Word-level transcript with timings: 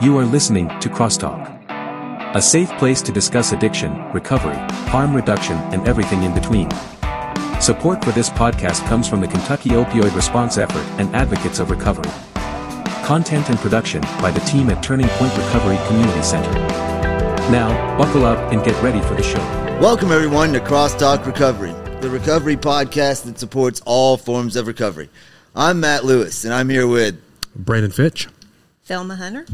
You 0.00 0.16
are 0.18 0.24
listening 0.24 0.68
to 0.78 0.88
Crosstalk. 0.88 1.58
A 2.36 2.40
safe 2.40 2.70
place 2.78 3.02
to 3.02 3.10
discuss 3.10 3.50
addiction, 3.50 3.92
recovery, 4.12 4.54
harm 4.90 5.12
reduction, 5.12 5.56
and 5.72 5.88
everything 5.88 6.22
in 6.22 6.32
between. 6.32 6.70
Support 7.60 8.04
for 8.04 8.12
this 8.12 8.30
podcast 8.30 8.86
comes 8.86 9.08
from 9.08 9.20
the 9.20 9.26
Kentucky 9.26 9.70
Opioid 9.70 10.14
Response 10.14 10.56
Effort 10.56 10.86
and 11.00 11.12
Advocates 11.16 11.58
of 11.58 11.72
Recovery. 11.72 12.08
Content 13.04 13.50
and 13.50 13.58
production 13.58 14.00
by 14.22 14.30
the 14.30 14.38
team 14.40 14.70
at 14.70 14.84
Turning 14.84 15.08
Point 15.08 15.36
Recovery 15.36 15.78
Community 15.88 16.22
Center. 16.22 16.52
Now, 17.50 17.98
buckle 17.98 18.24
up 18.24 18.52
and 18.52 18.64
get 18.64 18.80
ready 18.80 19.00
for 19.00 19.14
the 19.14 19.22
show. 19.24 19.42
Welcome, 19.80 20.12
everyone, 20.12 20.52
to 20.52 20.60
Crosstalk 20.60 21.26
Recovery, 21.26 21.72
the 22.00 22.08
recovery 22.08 22.56
podcast 22.56 23.24
that 23.24 23.40
supports 23.40 23.82
all 23.84 24.16
forms 24.16 24.54
of 24.54 24.68
recovery. 24.68 25.10
I'm 25.56 25.80
Matt 25.80 26.04
Lewis, 26.04 26.44
and 26.44 26.54
I'm 26.54 26.68
here 26.68 26.86
with 26.86 27.20
Brandon 27.56 27.90
Fitch. 27.90 28.28
Thelma 28.84 29.16
Hunter. 29.16 29.44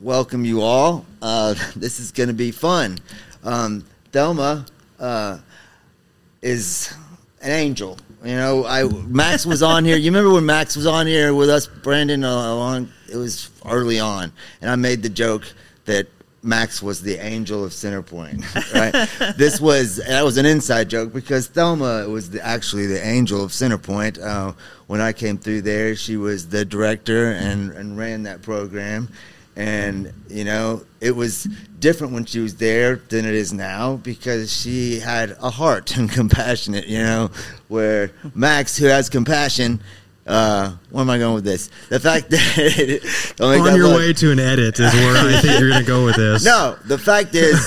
Welcome 0.00 0.44
you 0.44 0.60
all. 0.60 1.04
Uh, 1.22 1.54
this 1.76 2.00
is 2.00 2.12
going 2.12 2.28
to 2.28 2.34
be 2.34 2.50
fun. 2.50 2.98
Um, 3.42 3.84
Thelma 4.12 4.66
uh, 4.98 5.38
is 6.42 6.94
an 7.42 7.50
angel. 7.50 7.98
You 8.22 8.36
know, 8.36 8.64
I 8.64 8.84
Max 8.84 9.44
was 9.44 9.62
on 9.62 9.84
here. 9.84 9.96
You 9.96 10.10
remember 10.10 10.32
when 10.32 10.46
Max 10.46 10.76
was 10.76 10.86
on 10.86 11.06
here 11.06 11.34
with 11.34 11.50
us, 11.50 11.66
Brandon? 11.66 12.24
Uh, 12.24 12.54
along 12.54 12.88
it 13.12 13.16
was 13.16 13.50
early 13.66 14.00
on, 14.00 14.32
and 14.62 14.70
I 14.70 14.76
made 14.76 15.02
the 15.02 15.10
joke 15.10 15.44
that 15.84 16.06
Max 16.42 16.82
was 16.82 17.02
the 17.02 17.16
angel 17.16 17.64
of 17.64 17.72
Centerpoint. 17.72 18.44
Right? 18.74 19.36
this 19.36 19.60
was 19.60 19.96
that 19.96 20.24
was 20.24 20.38
an 20.38 20.46
inside 20.46 20.88
joke 20.88 21.12
because 21.12 21.48
Thelma 21.48 22.08
was 22.08 22.30
the, 22.30 22.44
actually 22.44 22.86
the 22.86 23.04
angel 23.04 23.44
of 23.44 23.50
Centerpoint. 23.50 24.22
Uh, 24.22 24.52
when 24.86 25.00
I 25.00 25.12
came 25.12 25.36
through 25.36 25.62
there, 25.62 25.94
she 25.94 26.16
was 26.16 26.48
the 26.48 26.64
director 26.64 27.32
and, 27.32 27.72
and 27.72 27.96
ran 27.96 28.24
that 28.24 28.42
program. 28.42 29.08
And 29.56 30.12
you 30.28 30.44
know, 30.44 30.84
it 31.00 31.14
was 31.14 31.44
different 31.78 32.12
when 32.12 32.24
she 32.24 32.40
was 32.40 32.56
there 32.56 32.96
than 32.96 33.24
it 33.24 33.34
is 33.34 33.52
now 33.52 33.96
because 33.96 34.52
she 34.54 34.98
had 34.98 35.36
a 35.40 35.50
heart 35.50 35.96
and 35.96 36.10
compassionate. 36.10 36.86
You 36.86 36.98
know, 36.98 37.30
where 37.68 38.10
Max, 38.34 38.76
who 38.76 38.86
has 38.86 39.08
compassion, 39.08 39.80
uh, 40.26 40.72
where 40.90 41.02
am 41.02 41.10
I 41.10 41.18
going 41.18 41.34
with 41.34 41.44
this? 41.44 41.70
The 41.88 42.00
fact 42.00 42.30
that 42.30 43.36
On 43.40 43.64
that 43.64 43.76
your 43.76 43.88
look- 43.88 43.98
way 43.98 44.12
to 44.14 44.32
an 44.32 44.40
edit 44.40 44.80
is 44.80 44.92
where 44.92 45.16
I 45.36 45.40
think 45.40 45.60
you're 45.60 45.70
going 45.70 45.82
to 45.82 45.86
go 45.86 46.04
with 46.04 46.16
this. 46.16 46.44
no, 46.46 46.76
the 46.86 46.98
fact 46.98 47.34
is, 47.34 47.60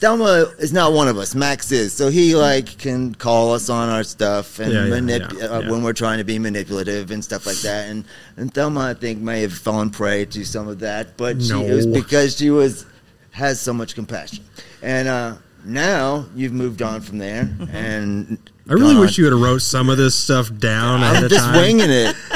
Thelma 0.00 0.52
is 0.58 0.72
not 0.72 0.92
one 0.92 1.08
of 1.08 1.16
us. 1.16 1.34
Max 1.34 1.72
is, 1.72 1.92
so 1.92 2.08
he 2.10 2.34
like 2.36 2.78
can 2.78 3.14
call 3.14 3.54
us 3.54 3.70
on 3.70 3.88
our 3.88 4.04
stuff 4.04 4.58
and 4.58 4.72
Yeah, 4.72 4.84
yeah, 4.84 4.90
manip- 4.94 5.38
yeah, 5.38 5.46
uh, 5.46 5.70
when 5.70 5.82
we're 5.82 5.92
trying 5.94 6.18
to 6.18 6.24
be 6.24 6.38
manipulative 6.38 7.10
and 7.10 7.24
stuff 7.24 7.46
like 7.46 7.56
that. 7.58 7.88
And 7.88 8.04
and 8.36 8.52
Thelma, 8.52 8.80
I 8.80 8.94
think, 8.94 9.20
may 9.20 9.40
have 9.42 9.54
fallen 9.54 9.90
prey 9.90 10.24
to 10.26 10.44
some 10.44 10.68
of 10.68 10.80
that, 10.80 11.16
but 11.16 11.40
she, 11.42 11.52
it 11.54 11.72
was 11.74 11.86
because 11.86 12.36
she 12.36 12.50
was 12.50 12.84
has 13.32 13.60
so 13.60 13.72
much 13.72 13.94
compassion. 13.94 14.44
And 14.82 15.08
uh, 15.08 15.36
now 15.64 16.26
you've 16.34 16.52
moved 16.52 16.82
on 16.82 17.00
from 17.00 17.18
there, 17.18 17.44
Mm-hmm. 17.44 17.74
and 17.76 18.38
I 18.68 18.72
really 18.74 18.96
wish 18.96 19.16
you 19.16 19.24
would 19.24 19.32
have 19.32 19.40
wrote 19.42 19.62
some 19.62 19.88
of 19.88 19.96
this 19.96 20.14
stuff 20.14 20.50
down 20.58 21.02
I'm 21.02 21.28
just 21.28 21.44
time. 21.44 21.56
winging 21.56 21.90
it. 21.90 22.16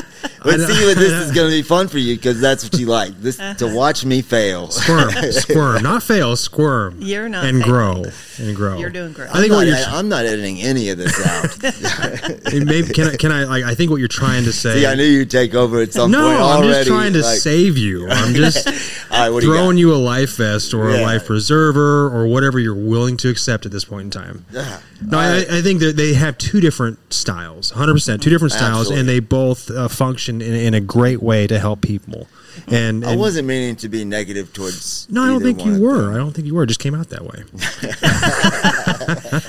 I 0.42 0.48
Let's 0.48 0.66
see 0.66 0.86
what 0.86 0.96
this 0.96 1.12
is 1.12 1.32
going 1.32 1.50
to 1.50 1.56
be 1.56 1.62
fun 1.62 1.88
for 1.88 1.98
you 1.98 2.16
because 2.16 2.40
that's 2.40 2.64
what 2.64 2.78
you 2.80 2.86
like. 2.98 3.20
This 3.20 3.36
to 3.58 3.72
watch 3.74 4.04
me 4.04 4.22
fail. 4.22 4.70
Squirm, 4.70 5.10
squirm, 5.32 5.82
not 5.82 6.02
fail, 6.02 6.34
squirm. 6.36 6.96
You're 7.00 7.28
not 7.28 7.44
and 7.44 7.62
failing. 7.62 7.70
grow 8.02 8.04
and 8.38 8.56
grow. 8.56 8.78
You're 8.78 8.90
doing 8.90 9.12
great. 9.12 9.28
I 9.30 9.40
think 9.40 9.52
I'm 9.52 9.58
what 9.58 9.68
not, 9.68 9.78
you're 9.78 9.88
I'm 9.88 10.08
not 10.08 10.24
editing 10.24 10.60
any 10.62 10.88
of 10.88 10.98
this 10.98 11.14
out. 11.26 11.58
maybe 12.54 12.88
can 12.92 13.08
I 13.08 13.16
can 13.16 13.32
I 13.32 13.44
like 13.44 13.64
I 13.64 13.74
think 13.74 13.90
what 13.90 13.98
you're 13.98 14.08
trying 14.08 14.44
to 14.44 14.52
say. 14.52 14.80
See, 14.80 14.86
I 14.86 14.94
knew 14.94 15.04
you'd 15.04 15.30
take 15.30 15.54
over 15.54 15.80
at 15.80 15.92
some 15.92 16.10
no, 16.10 16.22
point 16.22 16.38
No, 16.38 16.44
I'm 16.46 16.56
already. 16.58 16.72
just 16.72 16.88
trying 16.88 17.12
to 17.14 17.20
like- 17.22 17.38
save 17.38 17.76
you. 17.76 18.08
I'm 18.08 18.34
just 18.34 18.66
All 19.10 19.18
right, 19.20 19.30
what 19.30 19.40
do 19.40 19.46
you 19.48 19.52
throwing 19.54 19.76
you, 19.78 19.94
a 19.94 19.96
life 19.96 20.36
vest 20.36 20.72
or 20.74 20.90
a 20.90 21.02
life 21.02 21.26
preserver 21.26 22.06
or 22.06 22.26
whatever 22.26 22.58
you're 22.58 22.74
willing 22.74 23.16
to 23.18 23.28
accept 23.28 23.66
at 23.66 23.72
this 23.72 23.84
point 23.84 24.02
in 24.04 24.10
time. 24.10 24.46
Yeah. 24.52 24.80
No, 25.02 25.18
All 25.18 25.24
I, 25.24 25.32
right. 25.38 25.50
I 25.50 25.62
think 25.62 25.80
that 25.80 25.96
they 25.96 26.14
have 26.14 26.36
two 26.38 26.60
different 26.60 26.98
styles, 27.12 27.72
100%, 27.72 28.20
two 28.20 28.30
different 28.30 28.52
styles, 28.52 28.90
Absolutely. 28.90 29.00
and 29.00 29.08
they 29.08 29.20
both 29.20 29.70
uh, 29.70 29.88
function 29.88 30.29
in, 30.30 30.54
in 30.54 30.74
a 30.74 30.80
great 30.80 31.22
way 31.22 31.46
to 31.46 31.58
help 31.58 31.80
people. 31.82 32.28
And, 32.66 33.04
I 33.06 33.16
wasn't 33.16 33.46
meaning 33.48 33.76
to 33.76 33.88
be 33.88 34.04
negative 34.04 34.52
towards. 34.52 35.08
No, 35.10 35.22
I 35.22 35.28
don't 35.28 35.40
think 35.42 35.64
you 35.64 35.80
were. 35.80 36.02
them. 36.02 36.14
I 36.14 36.16
don't 36.18 36.32
think 36.32 36.46
you 36.46 36.54
were. 36.54 36.64
It 36.64 36.66
just 36.66 36.80
came 36.80 36.94
out 36.94 37.08
that 37.10 37.22
way. 37.22 37.44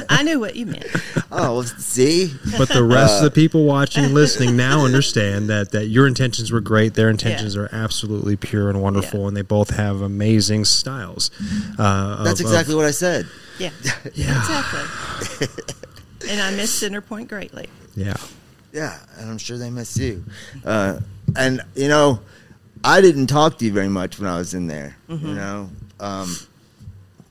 I 0.09 0.24
knew 0.24 0.40
what 0.40 0.56
you 0.56 0.66
meant. 0.68 0.86
Oh, 1.34 1.53
well, 1.53 1.64
see, 1.64 2.34
But 2.58 2.68
the 2.68 2.84
rest 2.84 3.14
Uh, 3.14 3.18
of 3.19 3.24
the 3.24 3.31
people 3.31 3.64
watching 3.64 4.03
and 4.03 4.14
listening 4.14 4.58
now 4.58 4.84
understand 4.86 5.47
that 5.50 5.72
that 5.72 5.86
your 5.86 6.06
intentions 6.06 6.52
were 6.52 6.59
great. 6.59 6.94
Their 6.96 7.09
intentions 7.09 7.56
Yeah. 7.56 7.62
are 7.62 7.69
absolutely 7.72 8.36
pure 8.36 8.69
and 8.69 8.81
wonderful, 8.81 9.22
Yeah. 9.22 9.28
and 9.30 9.38
they 9.38 9.42
both 9.42 9.69
have 9.69 10.02
amazing 10.02 10.66
styles. 10.66 11.31
Uh, 11.80 12.22
that's 12.25 12.42
of- 12.42 12.48
exactly 12.48 12.74
of- 12.74 12.80
what 12.80 12.86
I 12.86 12.92
said. 12.92 13.28
Yeah, 13.59 13.69
Yeah. 14.13 14.38
exactly. 14.40 15.48
and 16.30 16.42
I 16.42 16.52
miss 16.52 16.84
Centerpoint 16.84 17.30
greatly. 17.30 17.69
yeah. 17.96 18.16
Yeah, 18.74 18.98
and 19.18 19.30
I'm 19.30 19.38
sure 19.38 19.58
they 19.58 19.70
miss 19.70 19.98
you. 19.98 20.24
Uh, 20.64 21.00
and 21.36 21.62
you 21.76 21.88
know, 21.88 22.20
I 22.84 23.02
didn't 23.02 23.28
talk 23.28 23.58
to 23.59 23.66
you 23.66 23.74
very 23.74 23.90
much 23.90 24.20
when 24.20 24.30
I 24.30 24.38
was 24.38 24.54
in 24.54 24.68
there. 24.68 24.96
Mm-hmm. 25.09 25.28
You 25.28 25.34
know, 25.36 25.70
um, 26.00 26.36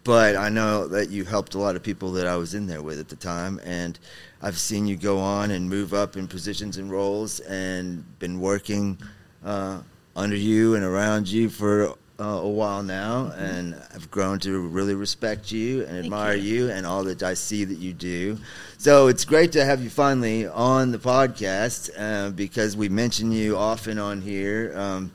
but 0.04 0.36
I 0.36 0.48
know 0.48 0.86
that 0.88 1.10
you 1.10 1.24
helped 1.24 1.54
a 1.54 1.58
lot 1.58 1.76
of 1.76 1.82
people 1.82 2.12
that 2.12 2.26
I 2.26 2.36
was 2.36 2.54
in 2.54 2.66
there 2.66 2.82
with 2.82 2.98
at 2.98 3.08
the 3.08 3.16
time, 3.16 3.60
and 3.64 3.98
I've 4.42 4.58
seen 4.58 4.86
you 4.86 4.96
go 4.96 5.18
on 5.18 5.50
and 5.50 5.68
move 5.68 5.94
up 5.94 6.16
in 6.16 6.28
positions 6.28 6.76
and 6.76 6.90
roles, 6.90 7.40
and 7.40 8.04
been 8.18 8.40
working 8.40 8.98
uh, 9.44 9.80
under 10.16 10.36
you 10.36 10.74
and 10.74 10.84
around 10.84 11.28
you 11.28 11.48
for. 11.48 11.94
Uh, 12.20 12.24
a 12.42 12.48
while 12.48 12.82
now, 12.82 13.32
and 13.38 13.74
I've 13.94 14.10
grown 14.10 14.38
to 14.40 14.60
really 14.68 14.94
respect 14.94 15.50
you 15.50 15.84
and 15.86 15.96
admire 16.04 16.34
you. 16.34 16.66
you 16.66 16.70
and 16.70 16.84
all 16.84 17.02
that 17.04 17.22
I 17.22 17.32
see 17.32 17.64
that 17.64 17.78
you 17.78 17.94
do. 17.94 18.36
So 18.76 19.06
it's 19.06 19.24
great 19.24 19.52
to 19.52 19.64
have 19.64 19.82
you 19.82 19.88
finally 19.88 20.46
on 20.46 20.92
the 20.92 20.98
podcast 20.98 21.88
uh, 21.98 22.28
because 22.30 22.76
we 22.76 22.90
mention 22.90 23.32
you 23.32 23.56
often 23.56 23.98
on 23.98 24.20
here, 24.20 24.74
um, 24.76 25.12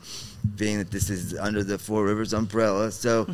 being 0.58 0.80
that 0.80 0.90
this 0.90 1.12
is 1.12 1.38
under 1.38 1.64
the 1.64 1.78
Four 1.78 2.06
Rivers 2.06 2.34
umbrella. 2.34 2.92
So 2.92 3.28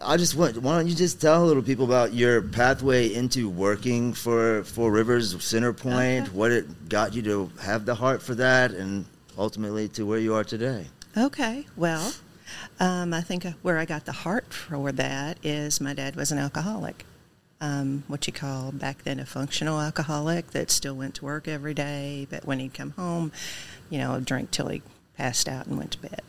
I 0.00 0.16
just 0.16 0.36
want, 0.36 0.56
why 0.62 0.76
don't 0.76 0.86
you 0.86 0.94
just 0.94 1.20
tell 1.20 1.44
a 1.44 1.46
little 1.46 1.62
people 1.64 1.84
about 1.84 2.12
your 2.12 2.40
pathway 2.40 3.12
into 3.12 3.48
working 3.48 4.12
for 4.12 4.62
Four 4.62 4.92
Rivers 4.92 5.34
Center 5.44 5.72
Point, 5.72 6.28
Okay. 6.28 6.36
what 6.36 6.52
it 6.52 6.88
got 6.88 7.14
you 7.14 7.22
to 7.22 7.50
have 7.60 7.84
the 7.84 7.96
heart 7.96 8.22
for 8.22 8.36
that, 8.36 8.70
and 8.70 9.06
ultimately 9.36 9.88
to 9.88 10.06
where 10.06 10.20
you 10.20 10.34
are 10.36 10.44
today. 10.44 10.86
Okay, 11.16 11.66
well, 11.76 12.12
um, 12.80 13.14
I 13.14 13.20
think 13.20 13.44
where 13.62 13.78
I 13.78 13.84
got 13.84 14.04
the 14.04 14.12
heart 14.12 14.52
for 14.52 14.92
that 14.92 15.38
is 15.42 15.80
my 15.80 15.94
dad 15.94 16.16
was 16.16 16.32
an 16.32 16.38
alcoholic. 16.38 17.04
Um, 17.60 18.02
what 18.08 18.26
you 18.26 18.32
call 18.32 18.72
back 18.72 19.04
then 19.04 19.20
a 19.20 19.26
functional 19.26 19.80
alcoholic 19.80 20.50
that 20.50 20.70
still 20.70 20.96
went 20.96 21.14
to 21.16 21.24
work 21.24 21.46
every 21.46 21.74
day, 21.74 22.26
but 22.28 22.44
when 22.44 22.58
he'd 22.58 22.74
come 22.74 22.90
home, 22.92 23.30
you 23.88 23.98
know, 23.98 24.18
drink 24.18 24.50
till 24.50 24.68
he 24.68 24.82
passed 25.16 25.48
out 25.48 25.66
and 25.66 25.78
went 25.78 25.92
to 25.92 25.98
bed. 26.00 26.22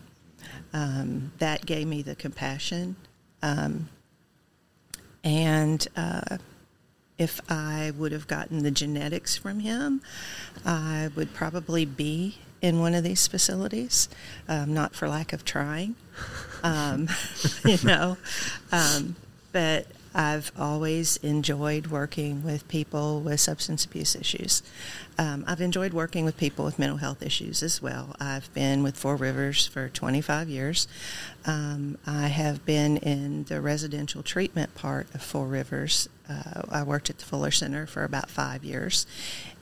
Um, 0.73 1.31
that 1.39 1.65
gave 1.65 1.87
me 1.87 2.01
the 2.03 2.15
compassion. 2.15 2.95
Um, 3.41 3.89
and 5.23 5.87
uh, 5.95 6.37
if 7.17 7.39
I 7.49 7.91
would 7.97 8.11
have 8.11 8.27
gotten 8.27 8.63
the 8.63 8.71
genetics 8.71 9.37
from 9.37 9.59
him, 9.59 10.01
I 10.65 11.09
would 11.15 11.33
probably 11.33 11.85
be 11.85 12.37
in 12.63 12.79
one 12.79 12.95
of 12.95 13.03
these 13.03 13.27
facilities, 13.27 14.07
um, 14.47 14.73
not 14.73 14.95
for 14.95 15.07
lack 15.09 15.33
of 15.33 15.43
trying, 15.43 15.95
um, 16.63 17.09
you 17.65 17.77
know. 17.83 18.17
Um, 18.71 19.17
but 19.51 19.85
I've 20.15 20.51
always 20.57 21.17
enjoyed 21.17 21.87
working 21.87 22.43
with 22.43 22.67
people 22.67 23.19
with 23.19 23.39
substance 23.39 23.83
abuse 23.83 24.15
issues. 24.15 24.63
Um, 25.17 25.43
I've 25.45 25.59
enjoyed 25.59 25.93
working 25.93 26.23
with 26.23 26.37
people 26.37 26.63
with 26.63 26.79
mental 26.79 26.97
health 26.97 27.21
issues 27.21 27.61
as 27.61 27.81
well. 27.81 28.15
I've 28.19 28.51
been 28.53 28.81
with 28.81 28.95
Four 28.95 29.17
Rivers 29.17 29.67
for 29.67 29.89
25 29.89 30.47
years. 30.47 30.87
Um, 31.45 31.97
I 32.07 32.27
have 32.27 32.65
been 32.65 32.97
in 32.97 33.43
the 33.45 33.59
residential 33.59 34.23
treatment 34.23 34.73
part 34.73 35.07
of 35.13 35.21
Four 35.21 35.47
Rivers. 35.47 36.07
Uh, 36.29 36.61
I 36.69 36.83
worked 36.83 37.09
at 37.09 37.17
the 37.17 37.25
Fuller 37.25 37.51
Center 37.51 37.85
for 37.85 38.03
about 38.03 38.29
five 38.29 38.63
years. 38.63 39.05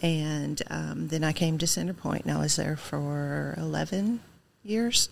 And 0.02 0.62
um, 0.70 1.08
then 1.08 1.24
I 1.24 1.32
came 1.32 1.58
to 1.58 1.66
Centerpoint, 1.66 2.24
and 2.24 2.32
I 2.32 2.40
was 2.40 2.56
there 2.56 2.78
for 2.78 3.56
11 3.58 4.20
years. 4.64 5.10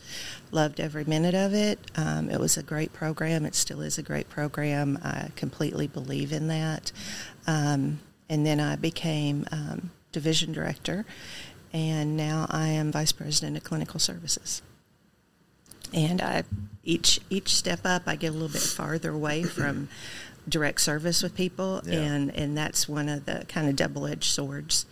Loved 0.51 0.79
every 0.79 1.05
minute 1.05 1.35
of 1.35 1.53
it. 1.53 1.79
Um, 1.95 2.29
it 2.29 2.39
was 2.39 2.57
a 2.57 2.63
great 2.63 2.93
program. 2.93 3.45
It 3.45 3.55
still 3.55 3.81
is 3.81 3.97
a 3.97 4.03
great 4.03 4.29
program. 4.29 4.99
I 5.03 5.29
completely 5.35 5.87
believe 5.87 6.31
in 6.31 6.47
that. 6.47 6.91
Um, 7.47 7.99
and 8.29 8.45
then 8.45 8.59
I 8.59 8.75
became 8.75 9.45
um, 9.51 9.91
division 10.11 10.53
director, 10.53 11.05
and 11.73 12.15
now 12.15 12.45
I 12.49 12.67
am 12.67 12.91
vice 12.91 13.11
president 13.11 13.57
of 13.57 13.63
clinical 13.63 13.99
services. 13.99 14.61
And 15.91 16.21
I 16.21 16.43
each 16.83 17.19
each 17.31 17.55
step 17.55 17.79
up, 17.83 18.03
I 18.05 18.15
get 18.15 18.29
a 18.29 18.33
little 18.33 18.47
bit 18.47 18.61
farther 18.61 19.09
away 19.09 19.43
from 19.43 19.89
direct 20.49 20.81
service 20.81 21.21
with 21.23 21.35
people, 21.35 21.81
Yeah. 21.85 21.99
and 21.99 22.35
and 22.35 22.57
that's 22.57 22.87
one 22.89 23.09
of 23.09 23.25
the 23.25 23.45
kind 23.47 23.69
of 23.69 23.75
double 23.75 24.05
edged 24.07 24.31
swords 24.31 24.85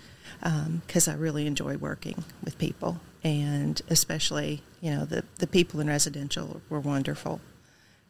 um, 0.44 0.82
because 0.86 1.08
I 1.08 1.14
really 1.16 1.48
enjoy 1.48 1.78
working 1.78 2.24
with 2.44 2.58
people, 2.58 3.00
and 3.24 3.82
especially 3.90 4.62
you 4.82 4.92
know 4.92 5.06
the 5.06 5.24
the 5.40 5.48
people 5.48 5.80
in 5.80 5.88
residential 5.88 6.62
were 6.70 6.80
wonderful, 6.80 7.42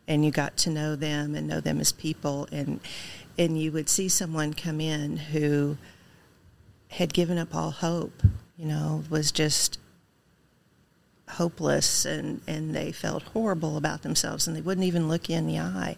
and 0.07 0.23
you 0.25 0.31
got 0.31 0.57
to 0.57 0.69
know 0.69 0.95
them 0.95 1.35
and 1.35 1.47
know 1.47 1.61
them 1.61 1.79
as 1.79 1.91
people, 1.91 2.47
and 2.51 2.79
and 3.37 3.59
you 3.61 3.71
would 3.71 3.89
see 3.89 4.09
someone 4.09 4.53
come 4.53 4.81
in 4.81 5.17
who 5.17 5.77
had 6.91 7.13
given 7.13 7.37
up 7.37 7.53
all 7.53 7.71
hope, 7.71 8.23
you 8.57 8.65
know, 8.65 9.03
was 9.09 9.31
just 9.31 9.77
hopeless 11.31 12.05
and, 12.05 12.41
and 12.47 12.73
they 12.73 12.91
felt 12.91 13.21
horrible 13.23 13.75
about 13.77 14.01
themselves 14.01 14.47
and 14.47 14.55
they 14.55 14.61
wouldn't 14.61 14.87
even 14.87 15.09
look 15.09 15.29
you 15.29 15.35
in 15.35 15.45
the 15.45 15.59
eye. 15.59 15.97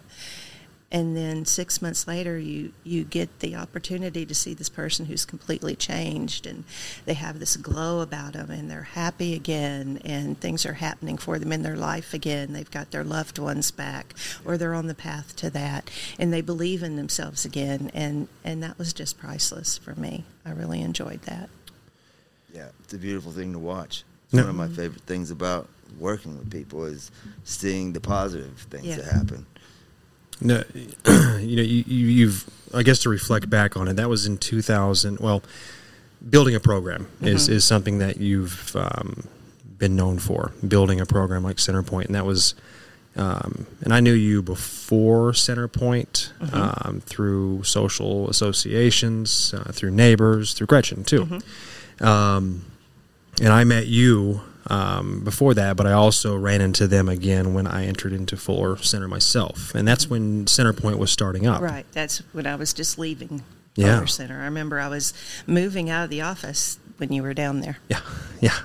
And 0.92 1.16
then 1.16 1.44
six 1.44 1.80
months 1.80 2.08
later, 2.08 2.36
you, 2.36 2.72
you 2.82 3.04
get 3.04 3.38
the 3.38 3.54
opportunity 3.54 4.26
to 4.26 4.34
see 4.34 4.54
this 4.54 4.68
person 4.68 5.06
who's 5.06 5.24
completely 5.24 5.76
changed 5.76 6.46
and 6.46 6.64
they 7.04 7.14
have 7.14 7.38
this 7.38 7.56
glow 7.56 8.00
about 8.00 8.32
them 8.32 8.50
and 8.50 8.68
they're 8.68 8.82
happy 8.82 9.34
again 9.34 10.00
and 10.04 10.40
things 10.40 10.66
are 10.66 10.72
happening 10.72 11.16
for 11.16 11.38
them 11.38 11.52
in 11.52 11.62
their 11.62 11.76
life 11.76 12.12
again. 12.12 12.52
They've 12.52 12.68
got 12.70 12.90
their 12.90 13.04
loved 13.04 13.38
ones 13.38 13.70
back 13.70 14.14
or 14.44 14.58
they're 14.58 14.74
on 14.74 14.88
the 14.88 14.94
path 14.96 15.36
to 15.36 15.50
that 15.50 15.88
and 16.18 16.32
they 16.32 16.40
believe 16.40 16.82
in 16.82 16.96
themselves 16.96 17.44
again. 17.44 17.92
And, 17.94 18.26
and 18.42 18.60
that 18.64 18.76
was 18.76 18.92
just 18.92 19.16
priceless 19.16 19.78
for 19.78 19.94
me. 19.94 20.24
I 20.44 20.50
really 20.50 20.80
enjoyed 20.80 21.22
that. 21.22 21.50
Yeah, 22.52 22.70
it's 22.82 22.94
a 22.94 22.98
beautiful 22.98 23.30
thing 23.30 23.52
to 23.52 23.60
watch. 23.60 24.02
It's 24.24 24.34
No. 24.34 24.42
one 24.42 24.50
of 24.50 24.56
my 24.56 24.68
favorite 24.68 25.02
things 25.02 25.30
about 25.30 25.68
working 26.00 26.36
with 26.36 26.50
people 26.50 26.84
is 26.84 27.12
seeing 27.44 27.92
the 27.92 28.00
positive 28.00 28.58
things 28.70 28.86
Yeah. 28.86 28.96
that 28.96 29.04
happen. 29.04 29.46
No, 30.40 30.62
you 30.74 31.56
know, 31.56 31.62
you, 31.62 31.84
you- 31.86 32.06
you've, 32.06 32.44
I 32.74 32.82
guess, 32.82 33.00
to 33.00 33.08
reflect 33.08 33.50
back 33.50 33.76
on 33.76 33.88
it, 33.88 33.94
that 33.96 34.08
was 34.08 34.26
in 34.26 34.38
2000. 34.38 35.18
Well, 35.18 35.42
building 36.28 36.54
a 36.54 36.60
program 36.60 37.08
is, 37.20 37.48
is 37.48 37.64
something 37.64 37.98
that 37.98 38.18
you've 38.18 38.74
um, 38.76 39.24
been 39.78 39.96
known 39.96 40.18
for, 40.18 40.52
building 40.66 41.00
a 41.00 41.06
program 41.06 41.42
like 41.42 41.56
Centerpoint. 41.56 42.06
And 42.06 42.14
that 42.14 42.24
was, 42.26 42.54
um, 43.16 43.66
and 43.82 43.92
I 43.92 44.00
knew 44.00 44.12
you 44.12 44.40
before 44.42 45.32
Centerpoint 45.32 46.30
um, 46.54 47.00
through 47.00 47.64
social 47.64 48.28
associations, 48.30 49.52
uh, 49.54 49.72
through 49.72 49.90
neighbors, 49.92 50.52
through 50.54 50.66
Gretchen, 50.68 51.04
too. 51.04 51.40
Um, 52.00 52.64
and 53.42 53.52
I 53.52 53.64
met 53.64 53.86
you 53.86 54.42
um, 54.66 55.24
before 55.24 55.54
that, 55.54 55.76
but 55.76 55.86
I 55.86 55.92
also 55.92 56.36
ran 56.36 56.60
into 56.60 56.86
them 56.86 57.08
again 57.08 57.54
when 57.54 57.66
I 57.66 57.86
entered 57.86 58.12
into 58.12 58.36
Fuller 58.36 58.76
Center 58.76 59.08
myself, 59.08 59.74
and 59.74 59.86
that's 59.88 60.08
when 60.10 60.44
Centerpoint 60.46 60.98
was 60.98 61.10
starting 61.10 61.46
up. 61.46 61.60
Right. 61.62 61.86
That's 61.92 62.18
when 62.32 62.46
I 62.46 62.56
was 62.56 62.72
just 62.72 62.98
leaving 62.98 63.42
Yeah. 63.76 63.94
Fuller 63.96 64.06
Center. 64.06 64.40
I 64.40 64.44
remember 64.44 64.78
I 64.80 64.88
was 64.88 65.14
moving 65.46 65.88
out 65.90 66.04
of 66.04 66.10
the 66.10 66.20
office 66.22 66.78
when 66.98 67.12
you 67.12 67.22
were 67.22 67.32
down 67.34 67.60
there. 67.60 67.78
Yeah, 67.88 68.00
yeah, 68.40 68.58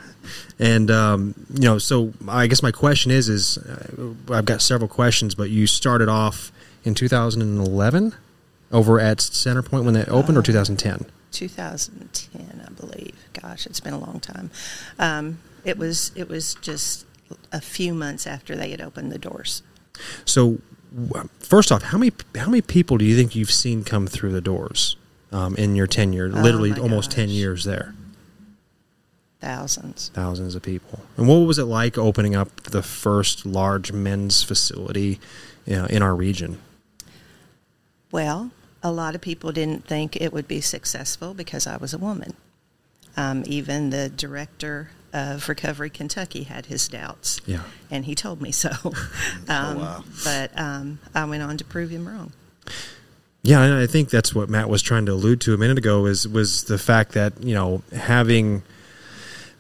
and 0.60 0.92
um, 0.92 1.34
you 1.54 1.62
know, 1.62 1.78
so 1.78 2.12
I 2.28 2.48
guess 2.48 2.62
my 2.62 2.72
question 2.72 3.12
is, 3.12 3.30
is 3.30 3.58
uh, 3.58 4.14
I've 4.34 4.46
got 4.46 4.62
several 4.62 4.90
questions, 4.90 5.34
but 5.36 5.50
you 5.50 5.66
started 5.68 6.10
off 6.10 6.52
in 6.84 6.94
2011 6.96 8.14
over 8.72 9.00
at 9.00 9.20
Centerpoint 9.20 9.86
when 9.86 9.94
that 9.94 10.10
opened, 10.10 10.38
or 10.38 10.42
2010. 10.42 11.06
2010, 11.32 12.66
I 12.68 12.72
believe. 12.74 13.16
Gosh, 13.34 13.66
it's 13.66 13.80
been 13.80 13.94
a 13.94 14.00
long 14.00 14.20
time. 14.20 14.50
Um, 15.00 15.40
it 15.66 15.78
was 15.78 16.12
it 16.16 16.30
was 16.30 16.56
just 16.56 17.06
a 17.52 17.62
few 17.62 17.94
months 17.94 18.28
after 18.28 18.56
they 18.56 18.72
had 18.72 18.82
opened 18.82 19.12
the 19.12 19.18
doors. 19.18 19.64
So, 20.26 20.60
first 21.40 21.72
off, 21.72 21.84
how 21.84 21.98
many 21.98 22.12
how 22.36 22.50
many 22.50 22.62
people 22.62 22.98
do 22.98 23.06
you 23.06 23.16
think 23.16 23.36
you've 23.36 23.52
seen 23.52 23.84
come 23.84 24.08
through 24.08 24.32
the 24.32 24.42
doors 24.42 24.96
um, 25.32 25.56
in 25.56 25.76
your 25.76 25.88
tenure? 25.88 26.30
Literally, 26.30 26.72
Oh 26.72 26.76
my 26.76 26.82
almost 26.82 27.12
ten 27.12 27.30
years 27.30 27.64
there. 27.66 27.96
Thousands. 29.42 30.10
thousands 30.14 30.56
of 30.56 30.64
people. 30.64 31.02
And 31.18 31.28
what 31.28 31.36
was 31.36 31.60
it 31.60 31.66
like 31.66 32.00
opening 32.00 32.36
up 32.36 32.64
the 32.64 32.82
first 32.82 33.46
large 33.46 33.92
men's 33.92 34.42
facility 34.42 35.20
you 35.68 35.76
know, 35.76 35.86
in 35.86 36.02
our 36.02 36.16
region? 36.16 36.60
Well, 38.12 38.50
a 38.82 38.92
lot 38.92 39.14
of 39.14 39.22
people 39.22 39.52
didn't 39.52 39.86
think 39.86 40.16
it 40.16 40.34
would 40.34 40.48
be 40.48 40.62
successful 40.62 41.36
because 41.36 41.68
I 41.68 41.78
was 41.78 41.94
a 41.94 42.00
woman. 42.00 42.34
Um, 43.18 43.44
even 43.46 43.92
the 43.92 44.10
director 44.10 44.90
of 45.16 45.48
Recovery 45.48 45.90
Kentucky 45.90 46.44
had 46.44 46.66
his 46.66 46.90
doubts. 46.90 47.40
Yeah. 47.46 47.62
And 47.90 48.04
he 48.04 48.16
told 48.16 48.42
me 48.42 48.52
so. 48.52 48.70
um, 49.48 49.80
wow. 49.80 50.04
But 50.26 50.52
um, 50.60 51.00
I 51.16 51.24
went 51.24 51.42
on 51.42 51.58
to 51.58 51.64
prove 51.64 51.90
him 51.90 52.06
wrong. 52.06 52.34
Yeah, 53.42 53.62
and 53.62 53.76
I 53.76 53.88
think 53.88 54.10
that's 54.10 54.36
what 54.36 54.50
Matt 54.50 54.70
was 54.70 54.82
trying 54.82 55.06
to 55.06 55.14
allude 55.14 55.40
to 55.42 55.54
a 55.54 55.58
minute 55.58 55.78
ago 55.78 56.06
is 56.08 56.28
was 56.28 56.64
the 56.64 56.80
fact 56.80 57.12
that 57.12 57.44
you 57.44 57.54
know 57.54 57.84
having 57.96 58.64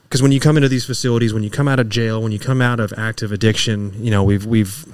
because 0.03 0.23
when 0.23 0.31
you 0.31 0.39
come 0.39 0.57
into 0.57 0.67
these 0.67 0.85
facilities, 0.85 1.35
when 1.35 1.43
you 1.43 1.51
come 1.51 1.67
out 1.67 1.79
of 1.79 1.87
jail, 1.87 2.21
when 2.21 2.31
you 2.31 2.39
come 2.39 2.63
out 2.63 2.79
of 2.79 2.91
active 2.97 3.31
addiction, 3.31 3.93
you 4.03 4.09
know 4.09 4.23
we've 4.23 4.43
we've 4.43 4.85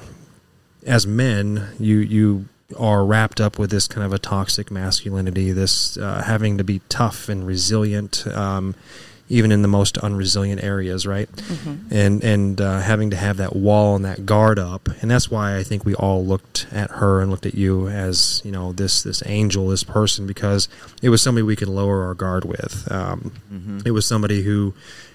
as 0.86 1.08
men 1.08 1.70
you 1.80 2.00
you 2.00 2.46
are 2.78 3.06
wrapped 3.06 3.40
up 3.40 3.58
with 3.58 3.72
this 3.72 3.88
kind 3.88 4.06
of 4.06 4.12
a 4.12 4.20
toxic 4.20 4.70
masculinity, 4.70 5.54
this 5.54 5.98
uh, 5.98 6.22
having 6.24 6.58
to 6.58 6.64
be 6.66 6.82
tough 6.90 7.30
and 7.30 7.48
resilient, 7.48 8.28
um, 8.28 8.76
even 9.32 9.52
in 9.52 9.62
the 9.62 9.68
most 9.68 9.96
unresilient 10.04 10.62
areas, 10.64 11.08
right? 11.08 11.30
And 11.90 12.24
and 12.24 12.60
uh, 12.62 12.80
having 12.82 13.10
to 13.12 13.18
have 13.18 13.38
that 13.38 13.56
wall 13.56 13.96
and 13.96 14.04
that 14.06 14.26
guard 14.26 14.60
up, 14.60 14.90
and 15.02 15.10
that's 15.10 15.32
why 15.32 15.58
I 15.58 15.64
think 15.64 15.86
we 15.86 15.96
all 15.96 16.26
looked 16.26 16.68
at 16.72 16.92
her 17.00 17.22
and 17.22 17.32
looked 17.32 17.46
at 17.46 17.56
you 17.56 17.88
as 17.88 18.42
you 18.46 18.52
know 18.52 18.74
this 18.74 19.04
this 19.04 19.24
angel, 19.26 19.68
this 19.70 19.84
person, 19.84 20.28
because 20.28 20.68
it 21.02 21.10
was 21.10 21.22
somebody 21.22 21.44
we 21.44 21.56
could 21.56 21.70
lower 21.70 22.04
our 22.06 22.14
guard 22.14 22.44
with. 22.46 22.88
Um, 22.92 23.32
It 23.86 23.92
was 23.92 24.06
somebody 24.06 24.44
who 24.44 24.74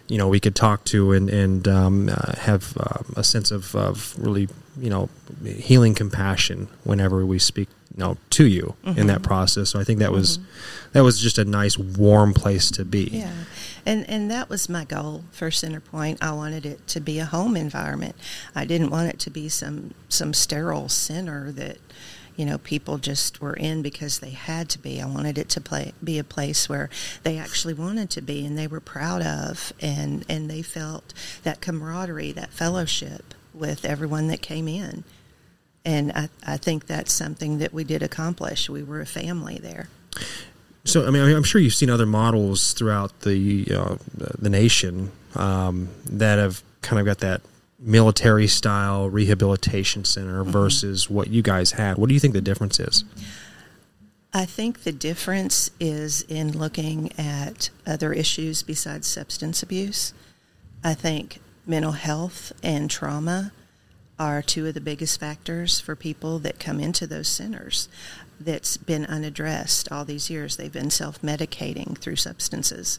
you 0.09 0.19
know 0.19 0.29
we 0.29 0.41
could 0.41 0.55
talk 0.55 0.85
to 0.87 1.13
and 1.13 1.29
and 1.31 1.69
um, 1.69 2.09
uh, 2.09 2.37
have 2.39 2.77
um, 2.79 3.13
a 3.17 3.23
sense 3.25 3.51
of, 3.51 3.75
of 3.77 4.15
really 4.19 4.49
you 4.79 4.91
know 4.91 5.09
healing 5.45 5.95
compassion 5.95 6.69
whenever 6.85 7.25
we 7.27 7.39
speak 7.39 7.69
you 7.97 8.03
know 8.05 8.17
to 8.31 8.47
you 8.47 8.75
in 8.85 9.07
that 9.07 9.19
mm-hmm. 9.19 9.23
process. 9.23 9.71
So 9.71 9.81
I 9.81 9.85
think 9.85 10.01
that 10.01 10.13
was 10.13 10.39
mm-hmm. 10.39 10.91
that 10.93 11.03
was 11.03 11.19
just 11.19 11.39
a 11.39 11.45
nice 11.45 11.79
warm 11.79 12.35
place 12.35 12.71
to 12.73 12.85
be. 12.85 13.09
Yeah, 13.13 13.33
and 13.85 14.09
and 14.09 14.31
that 14.31 14.49
was 14.49 14.69
my 14.69 14.85
goal 14.85 15.25
for 15.33 15.51
Centerpoint. 15.51 16.19
I 16.21 16.33
wanted 16.33 16.67
it 16.67 16.87
to 16.89 17.01
be 17.01 17.19
a 17.19 17.25
home 17.25 17.57
environment. 17.57 18.15
I 18.55 18.65
didn't 18.65 18.91
want 18.91 19.09
it 19.09 19.19
to 19.21 19.31
be 19.31 19.49
some 19.49 19.95
some 20.09 20.35
sterile 20.35 20.89
center 20.89 21.51
that 21.53 21.79
you 22.37 22.45
know 22.45 22.59
people 22.59 22.99
just 22.99 23.41
were 23.41 23.55
in 23.55 23.81
because 23.81 24.19
they 24.19 24.31
had 24.31 24.69
to 24.71 24.79
be. 24.79 25.01
I 25.01 25.07
wanted 25.07 25.39
it 25.39 25.49
to 25.51 25.61
play 25.61 25.95
be 26.05 26.19
a 26.19 26.25
place 26.25 26.69
where 26.69 26.91
they 27.23 27.39
actually 27.39 27.75
wanted 27.75 28.11
to 28.11 28.21
be 28.21 28.45
and 28.45 28.59
they 28.59 28.67
were 28.67 28.81
proud 28.81 29.23
of, 29.23 29.73
and 29.81 30.25
and 30.29 30.51
they 30.51 30.61
felt 30.61 31.15
that 31.45 31.63
camaraderie, 31.63 32.33
that 32.33 32.51
fellowship 32.51 33.33
with 33.55 33.87
everyone 33.87 34.29
that 34.29 34.43
came 34.43 34.69
in. 34.69 35.05
And 35.87 36.11
I, 36.13 36.29
I 36.45 36.57
think 36.57 36.89
that's 36.89 37.13
something 37.13 37.59
that 37.59 37.73
we 37.73 37.85
did 37.85 38.03
accomplish. 38.03 38.69
We 38.69 38.83
were 38.83 39.01
a 39.01 39.07
family 39.07 39.59
there. 39.59 39.89
So 40.85 41.07
I 41.07 41.11
mean, 41.11 41.23
I'm 41.23 41.45
sure 41.45 41.61
you've 41.61 41.75
seen 41.75 41.91
other 41.91 42.07
models 42.07 42.73
throughout 42.73 43.21
the 43.21 43.67
uh, 43.73 43.97
the 44.17 44.51
nation 44.51 45.13
um, 45.37 45.89
that 46.11 46.39
have 46.39 46.63
kind 46.83 46.99
of 46.99 47.07
got 47.07 47.19
that 47.19 47.41
military 47.79 48.49
style 48.49 49.09
rehabilitation 49.09 50.05
center 50.05 50.43
versus 50.43 51.09
what 51.09 51.29
you 51.29 51.43
guys 51.43 51.73
had. 51.73 51.99
What 51.99 52.09
do 52.09 52.15
you 52.15 52.21
think 52.21 52.35
the 52.35 52.41
difference 52.41 52.81
is? 52.81 53.05
I 54.33 54.45
think 54.45 54.83
the 54.83 54.93
difference 54.93 55.71
is 55.79 56.23
in 56.23 56.59
looking 56.59 57.13
at 57.19 57.71
other 57.87 58.13
issues 58.13 58.63
besides 58.63 59.07
substance 59.07 59.63
abuse. 59.63 60.13
I 60.83 60.95
think 60.95 61.41
mental 61.65 61.93
health 61.93 62.53
and 62.63 62.91
trauma 62.91 63.53
are 64.19 64.41
two 64.43 64.67
of 64.67 64.75
the 64.75 64.81
biggest 64.81 65.21
factors 65.21 65.79
for 65.81 65.95
people 65.95 66.39
that 66.41 66.59
come 66.59 66.81
into 66.81 67.07
those 67.07 67.29
centers 67.29 67.89
that's 68.41 68.77
been 68.77 69.05
unaddressed 69.07 69.91
all 69.93 70.05
these 70.05 70.31
years. 70.31 70.57
They've 70.57 70.73
been 70.73 70.91
self 70.91 71.21
medicating 71.23 71.97
through 71.99 72.17
substances. 72.17 72.99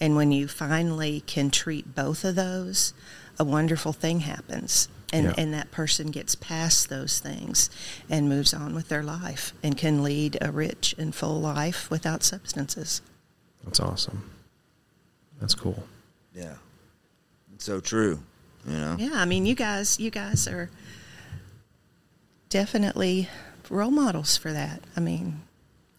And 0.00 0.16
when 0.16 0.32
you 0.32 0.48
finally 0.48 1.20
can 1.26 1.50
treat 1.50 1.94
both 1.94 2.24
of 2.24 2.34
those, 2.34 2.94
a 3.38 3.44
wonderful 3.44 3.92
thing 3.92 4.20
happens. 4.20 4.88
And, 5.12 5.26
Yeah. 5.26 5.34
and 5.36 5.52
that 5.54 5.72
person 5.72 6.12
gets 6.12 6.36
past 6.36 6.88
those 6.88 7.18
things 7.18 7.68
and 8.08 8.28
moves 8.28 8.54
on 8.54 8.74
with 8.74 8.88
their 8.88 9.02
life 9.02 9.52
and 9.62 9.76
can 9.76 10.04
lead 10.04 10.38
a 10.40 10.52
rich 10.52 10.94
and 10.96 11.12
full 11.12 11.40
life 11.40 11.90
without 11.90 12.22
substances. 12.22 13.02
That's 13.64 13.80
awesome. 13.80 14.30
That's 15.40 15.54
cool. 15.54 15.82
Yeah. 16.32 16.54
It's 17.54 17.64
so 17.64 17.80
true. 17.80 18.20
You 18.66 18.76
know? 18.76 18.96
Yeah, 18.98 19.10
I 19.14 19.24
mean, 19.24 19.46
you 19.46 19.54
guys, 19.54 19.98
you 19.98 20.10
guys 20.10 20.46
are 20.48 20.70
definitely 22.48 23.28
role 23.68 23.90
models 23.90 24.36
for 24.36 24.52
that. 24.52 24.80
I 24.96 25.00
mean, 25.00 25.40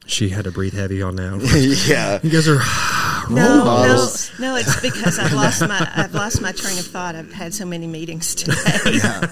She 0.05 0.29
had 0.29 0.43
to 0.45 0.51
breathe 0.51 0.73
heavy 0.73 1.01
on 1.01 1.15
that. 1.15 1.85
yeah. 1.87 2.19
You 2.21 2.29
guys 2.29 2.47
are 2.47 2.59
No, 3.29 3.63
Models. 3.63 4.31
no, 4.39 4.49
no. 4.53 4.55
It's 4.57 4.81
because 4.81 5.17
I've 5.19 5.31
lost 5.31 5.61
my 5.61 5.89
I've 5.95 6.13
lost 6.13 6.41
my 6.41 6.51
train 6.51 6.77
of 6.79 6.85
thought. 6.85 7.15
I've 7.15 7.31
had 7.31 7.53
so 7.53 7.65
many 7.65 7.87
meetings 7.87 8.35
today. 8.35 8.55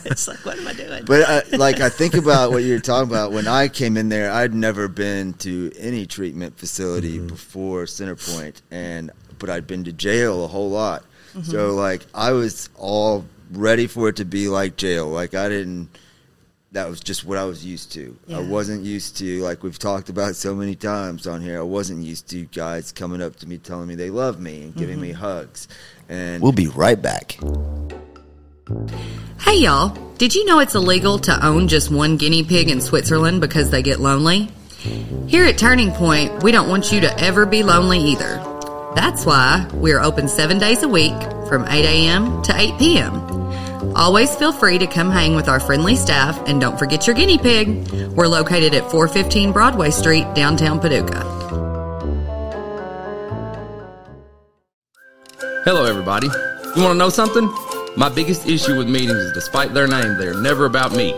it's 0.06 0.28
like, 0.28 0.46
what 0.46 0.58
am 0.58 0.68
I 0.68 0.74
doing? 0.74 1.04
But 1.06 1.22
uh, 1.54 1.58
like 1.58 1.82
I 1.82 1.90
think 1.90 2.14
about 2.14 2.52
what 2.52 2.64
you're 2.64 2.80
talking 2.80 3.10
about. 3.12 3.32
When 3.34 3.48
I 3.48 3.68
came 3.68 3.98
in 3.98 4.08
there, 4.08 4.32
I'd 4.32 4.54
never 4.54 4.88
been 4.88 5.34
to 5.40 5.72
any 5.78 6.06
treatment 6.06 6.58
facility 6.58 7.18
Mm-hmm. 7.18 7.28
before 7.28 7.84
Centerpoint, 7.86 8.62
and 8.72 9.12
but 9.40 9.50
I'd 9.50 9.66
been 9.68 9.84
to 9.86 9.92
jail 9.92 10.46
a 10.46 10.48
whole 10.48 10.70
lot. 10.70 11.04
Mm-hmm. 11.34 11.42
So 11.44 11.74
like 11.76 12.06
I 12.14 12.32
was 12.32 12.70
all 12.78 13.26
ready 13.52 13.88
for 13.88 14.10
it 14.10 14.18
to 14.18 14.26
be 14.26 14.48
like 14.48 14.76
jail. 14.78 15.08
Like 15.08 15.34
I 15.34 15.50
didn't. 15.50 15.90
That 16.72 16.88
was 16.88 17.00
just 17.00 17.26
what 17.26 17.40
I 17.40 17.46
was 17.46 17.66
used 17.66 17.94
to. 17.94 18.16
I 18.32 18.42
wasn't 18.42 18.84
used 18.84 19.18
to 19.18 19.42
like 19.42 19.64
we've 19.64 19.80
talked 19.80 20.10
about 20.10 20.36
so 20.36 20.54
many 20.54 20.76
times 20.76 21.26
on 21.26 21.42
here. 21.42 21.58
I 21.60 21.64
wasn't 21.64 22.04
used 22.06 22.30
to 22.30 22.46
guys 22.46 22.92
coming 22.92 23.24
up 23.24 23.38
to 23.38 23.48
me 23.48 23.58
telling 23.58 23.88
me 23.88 23.96
they 23.96 24.12
love 24.12 24.40
me 24.40 24.64
and 24.64 24.76
giving 24.76 24.98
Mm-hmm. 24.98 25.02
me 25.02 25.12
hugs. 25.14 25.68
And 26.10 26.44
We'll 26.44 26.52
be 26.52 26.68
right 26.68 27.02
back. 27.02 27.40
Hey 29.42 29.58
y'all, 29.62 29.90
did 30.20 30.36
you 30.36 30.46
know 30.46 30.60
it's 30.60 30.76
illegal 30.76 31.18
to 31.20 31.44
own 31.46 31.68
just 31.68 31.90
one 31.90 32.18
guinea 32.18 32.44
pig 32.44 32.70
in 32.70 32.82
Switzerland 32.82 33.42
because 33.42 33.72
they 33.72 33.82
get 33.82 34.00
lonely? 34.00 34.50
Here 35.28 35.46
at 35.46 35.58
Turning 35.58 35.92
Point, 35.92 36.44
we 36.44 36.52
don't 36.52 36.70
want 36.70 36.92
you 36.92 37.02
to 37.02 37.20
ever 37.20 37.46
be 37.48 37.64
lonely 37.64 38.00
either. 38.00 38.38
That's 39.00 39.26
why 39.26 39.66
we're 39.76 40.02
open 40.02 40.28
seven 40.28 40.60
days 40.60 40.84
a 40.84 40.88
week 40.90 41.16
from 41.48 41.66
8 41.66 41.86
a.m. 41.86 42.42
to 42.42 42.54
8 42.54 42.78
p.m. 42.78 43.14
Always 43.96 44.36
feel 44.36 44.52
free 44.52 44.78
to 44.78 44.88
come 44.88 45.10
hang 45.10 45.36
with 45.36 45.48
our 45.48 45.62
friendly 45.62 45.96
staff 45.96 46.38
and 46.50 46.60
don't 46.60 46.78
forget 46.78 47.08
your 47.08 47.16
guinea 47.16 47.38
pig. 47.38 47.90
We're 48.10 48.28
located 48.28 48.74
at 48.74 48.92
415 48.92 49.54
Broadway 49.54 49.92
Street, 49.92 50.26
downtown 50.34 50.82
Paducah. 50.82 51.24
Hello, 55.64 55.86
everybody. 55.86 56.28
You 56.28 56.84
want 56.84 56.92
to 56.92 56.96
know 56.96 57.08
something? 57.08 57.46
My 57.96 58.10
biggest 58.10 58.48
issue 58.48 58.78
with 58.78 58.90
meetings 58.90 59.12
is 59.12 59.32
despite 59.32 59.74
their 59.74 59.88
name, 59.88 60.18
they 60.18 60.28
are 60.28 60.42
never 60.42 60.66
about 60.66 60.92
me. 60.92 61.16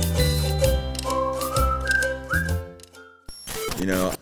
you 3.83 3.87
know, 3.87 4.13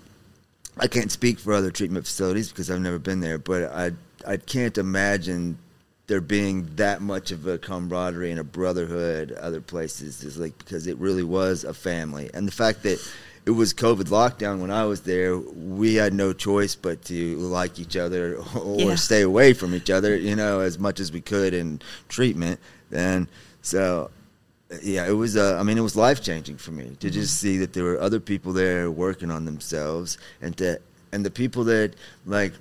I 0.80 0.88
can't 0.88 1.12
speak 1.12 1.38
for 1.38 1.54
other 1.54 1.70
treatment 1.70 2.06
facilities 2.06 2.50
because 2.50 2.72
I've 2.72 2.82
never 2.82 2.98
been 2.98 3.20
there, 3.20 3.38
but 3.38 3.72
I 3.72 3.92
I 4.26 4.38
can't 4.38 4.76
imagine 4.80 5.60
there 6.08 6.20
being 6.20 6.68
that 6.78 7.04
much 7.04 7.32
of 7.32 7.46
a 7.46 7.60
camaraderie 7.60 8.32
and 8.32 8.40
a 8.40 8.44
brotherhood 8.44 9.34
other 9.34 9.62
places 9.62 10.24
is 10.24 10.40
like 10.40 10.58
because 10.58 10.88
it 10.88 10.98
really 10.98 11.22
was 11.22 11.64
a 11.64 11.76
family. 11.76 12.32
And 12.34 12.48
the 12.48 12.52
fact 12.52 12.82
that 12.84 12.98
it 13.46 13.52
was 13.52 13.74
COVID 13.74 14.06
lockdown 14.06 14.60
when 14.60 14.70
I 14.72 14.86
was 14.86 15.02
there, 15.02 15.38
we 15.38 15.96
had 15.96 16.14
no 16.14 16.32
choice 16.34 16.76
but 16.76 17.04
to 17.06 17.36
like 17.38 17.80
each 17.80 17.96
other 17.98 18.38
or 18.56 18.82
Yeah. 18.82 18.96
stay 18.96 19.22
away 19.22 19.54
from 19.54 19.74
each 19.74 19.90
other, 19.90 20.16
you 20.16 20.36
know, 20.36 20.60
as 20.60 20.78
much 20.78 21.00
as 21.00 21.12
we 21.12 21.22
could 21.22 21.54
in 21.54 21.82
treatment. 22.10 22.60
And 22.92 23.28
so 23.62 24.12
yeah, 24.82 25.06
it 25.08 25.12
was. 25.14 25.36
Uh, 25.36 25.58
I 25.60 25.64
mean, 25.64 25.78
it 25.78 25.82
was 25.82 25.96
life 25.96 26.22
changing 26.24 26.58
for 26.58 26.72
me 26.72 26.96
to 27.02 27.10
just 27.10 27.38
see 27.42 27.58
that 27.58 27.74
there 27.74 27.84
were 27.84 28.00
other 28.00 28.20
people 28.22 28.54
there 28.54 28.90
working 28.90 29.30
on 29.30 29.44
themselves, 29.44 30.18
and 30.42 30.56
to 30.58 30.80
and 31.12 31.26
the 31.26 31.32
people 31.32 31.64
that 31.66 31.94
like 32.26 32.54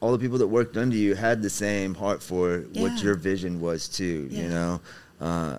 all 0.00 0.10
the 0.10 0.18
people 0.18 0.38
that 0.38 0.48
worked 0.48 0.76
under 0.76 0.96
you 0.96 1.14
had 1.14 1.40
the 1.42 1.50
same 1.50 1.94
heart 1.94 2.20
for 2.22 2.64
Yeah. 2.72 2.82
what 2.82 3.02
your 3.02 3.14
vision 3.14 3.60
was 3.60 3.86
too. 3.88 4.26
You 4.30 4.48
know, 4.48 4.80
uh, 5.20 5.58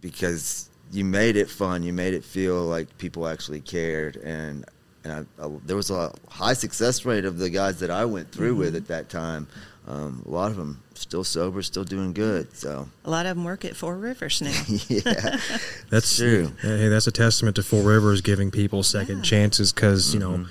because 0.00 0.68
you 0.92 1.04
made 1.04 1.36
it 1.36 1.48
fun, 1.50 1.82
you 1.82 1.92
made 1.92 2.14
it 2.14 2.24
feel 2.24 2.64
like 2.64 2.96
people 2.98 3.26
actually 3.28 3.60
cared, 3.60 4.16
and 4.16 4.64
and 5.04 5.26
I, 5.38 5.44
I, 5.46 5.48
there 5.64 5.76
was 5.76 5.90
a 5.90 6.12
high 6.28 6.52
success 6.52 7.04
rate 7.06 7.24
of 7.24 7.38
the 7.38 7.48
guys 7.48 7.80
that 7.80 7.90
I 7.90 8.04
went 8.04 8.30
through 8.32 8.54
with 8.56 8.76
at 8.76 8.86
that 8.88 9.08
time. 9.08 9.46
Um, 9.88 10.22
a 10.26 10.30
lot 10.30 10.50
of 10.50 10.58
them 10.58 10.82
still 10.94 11.24
sober, 11.24 11.62
still 11.62 11.84
doing 11.84 12.12
good. 12.12 12.54
So 12.54 12.88
A 13.06 13.10
lot 13.10 13.24
of 13.26 13.34
them 13.34 13.44
work 13.44 13.64
at 13.64 13.74
Four 13.74 13.96
Rivers 13.96 14.42
now. 14.42 14.52
yeah, 14.88 15.38
That's 15.90 16.16
true. 16.16 16.52
Hey, 16.60 16.88
that's 16.88 17.06
a 17.06 17.10
testament 17.12 17.56
to 17.56 17.62
Four 17.62 17.82
Rivers 17.82 18.20
giving 18.20 18.50
people 18.50 18.82
second 18.82 19.16
Yeah. 19.18 19.22
chances 19.22 19.72
because 19.72 20.12
you 20.12 20.20
know, 20.20 20.30
Mm-hmm. 20.32 20.44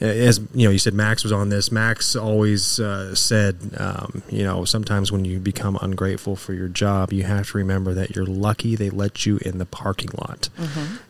As 0.00 0.40
you 0.54 0.66
know, 0.66 0.70
you 0.70 0.78
said 0.78 0.94
Max 0.94 1.22
was 1.24 1.32
on 1.32 1.48
this. 1.48 1.72
Max 1.72 2.14
always 2.14 2.78
uh, 2.78 3.14
said, 3.14 3.56
um, 3.78 4.22
you 4.30 4.44
know, 4.44 4.64
sometimes 4.64 5.10
when 5.10 5.24
you 5.24 5.38
become 5.40 5.76
ungrateful 5.82 6.36
for 6.36 6.52
your 6.52 6.68
job, 6.68 7.12
you 7.12 7.24
have 7.24 7.50
to 7.50 7.58
remember 7.58 7.94
that 7.94 8.14
you're 8.14 8.24
lucky 8.26 8.76
they 8.76 8.90
let 8.90 9.26
you 9.26 9.38
in 9.38 9.58
the 9.58 9.66
parking 9.66 10.10
lot 10.18 10.48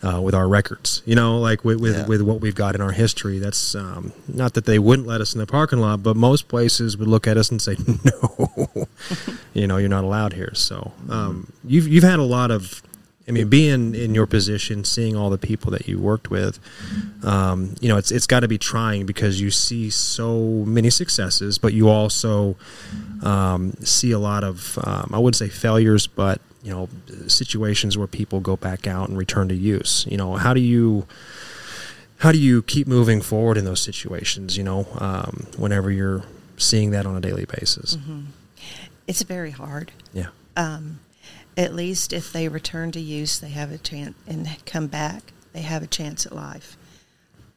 uh, 0.03 0.21
with 0.23 0.35
our 0.35 0.49
records. 0.49 1.03
You 1.05 1.15
know, 1.17 1.39
like 1.39 1.65
with 1.65 1.81
with, 1.81 1.97
Yeah. 1.97 2.07
with 2.07 2.23
what 2.23 2.41
we've 2.41 2.55
got 2.55 2.75
in 2.75 2.81
our 2.81 2.93
history. 2.93 3.39
That's 3.39 3.75
um, 3.75 4.13
not 4.27 4.55
that 4.55 4.65
they 4.65 4.79
wouldn't 4.79 5.07
let 5.07 5.21
us 5.21 5.35
in 5.35 5.39
the 5.41 5.47
parking 5.47 5.79
lot, 5.81 6.03
but 6.03 6.17
most 6.17 6.49
places 6.49 6.97
would 6.97 7.09
look 7.09 7.27
at 7.27 7.37
us 7.37 7.51
and 7.51 7.61
say, 7.61 7.77
no, 8.05 8.69
you 9.55 9.67
know, 9.67 9.77
you're 9.77 9.89
not 9.89 10.05
allowed 10.05 10.33
here. 10.33 10.55
So 10.55 10.93
um, 11.09 11.53
you've 11.65 11.87
you've 11.89 12.05
had 12.05 12.19
a 12.19 12.23
lot 12.23 12.51
of 12.51 12.83
I 13.29 13.31
mean, 13.31 13.49
being 13.49 13.95
in 13.95 14.15
your 14.15 14.27
position, 14.27 14.85
seeing 14.85 15.15
all 15.15 15.29
the 15.29 15.39
people 15.39 15.71
that 15.73 15.87
you 15.87 15.99
worked 15.99 16.31
with, 16.31 16.59
um, 17.23 17.75
you 17.81 17.89
know, 17.89 17.99
it's 17.99 18.11
it's 18.11 18.27
got 18.27 18.41
to 18.41 18.49
be 18.49 18.57
trying 18.59 19.05
because 19.05 19.41
you 19.41 19.51
see 19.51 19.91
so 19.91 20.65
many 20.67 20.89
successes, 20.89 21.59
but 21.59 21.75
you 21.75 21.89
also 21.91 22.57
um, 23.23 23.75
see 23.85 24.13
a 24.13 24.19
lot 24.19 24.45
of 24.45 24.79
um, 24.83 25.11
I 25.13 25.19
wouldn't 25.19 25.37
say 25.37 25.49
failures, 25.49 26.07
but 26.07 26.41
you 26.63 26.71
know, 26.71 26.89
situations 27.27 27.99
where 27.99 28.07
people 28.07 28.41
go 28.41 28.57
back 28.57 28.87
out 28.87 29.09
and 29.09 29.19
return 29.19 29.49
to 29.49 29.55
use. 29.55 30.07
You 30.11 30.17
know, 30.17 30.37
how 30.37 30.55
do 30.55 30.61
you 30.61 31.07
how 32.19 32.33
do 32.33 32.39
you 32.39 32.63
keep 32.63 32.87
moving 32.87 33.21
forward 33.21 33.59
in 33.59 33.65
those 33.65 33.81
situations? 33.83 34.57
You 34.57 34.65
know, 34.65 34.87
um, 34.99 35.47
whenever 35.57 35.91
you're 35.91 36.25
seeing 36.57 36.91
that 36.93 37.07
on 37.07 37.17
a 37.17 37.21
daily 37.21 37.45
basis. 37.45 37.97
It's 39.07 39.23
very 39.23 39.51
hard. 39.51 39.93
Yeah. 40.13 40.29
um, 40.57 41.01
at 41.59 41.75
least 41.75 42.13
if 42.13 42.33
they 42.33 42.49
return 42.49 42.93
to 42.93 43.01
use, 43.01 43.41
they 43.41 43.51
have 43.51 43.73
a 43.73 43.79
chance 43.79 44.15
and 44.27 44.49
come 44.65 44.87
back. 44.87 45.33
They 45.53 45.63
have 45.63 45.83
a 45.83 45.89
chance 45.89 46.25
at 46.25 46.33
life. 46.33 46.77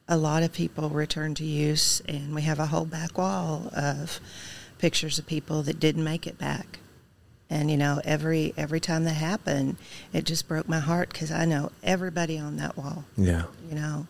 A 0.08 0.17
lot 0.17 0.43
of 0.43 0.51
people 0.51 0.89
return 0.89 1.36
to 1.36 1.46
use, 1.46 2.01
and 2.08 2.34
we 2.34 2.41
have 2.41 2.60
a 2.60 2.65
whole 2.65 2.86
back 2.86 3.17
wall 3.17 3.70
of 3.74 4.20
pictures 4.79 5.20
of 5.20 5.27
people 5.27 5.62
that 5.63 5.79
didn't 5.79 6.03
make 6.03 6.25
it 6.25 6.38
back. 6.39 6.79
And 7.50 7.70
you 7.70 7.77
know, 7.77 8.01
every 8.03 8.53
every 8.58 8.79
time 8.79 9.03
that 9.03 9.13
happened, 9.13 9.75
it 10.13 10.25
just 10.25 10.48
broke 10.48 10.67
my 10.67 10.79
heart 10.79 11.10
because 11.13 11.31
I 11.31 11.46
know 11.46 11.72
everybody 11.84 12.39
on 12.39 12.58
that 12.58 12.75
wall 12.77 13.05
Yeah. 13.15 13.43
you 13.70 13.75
know. 13.75 14.08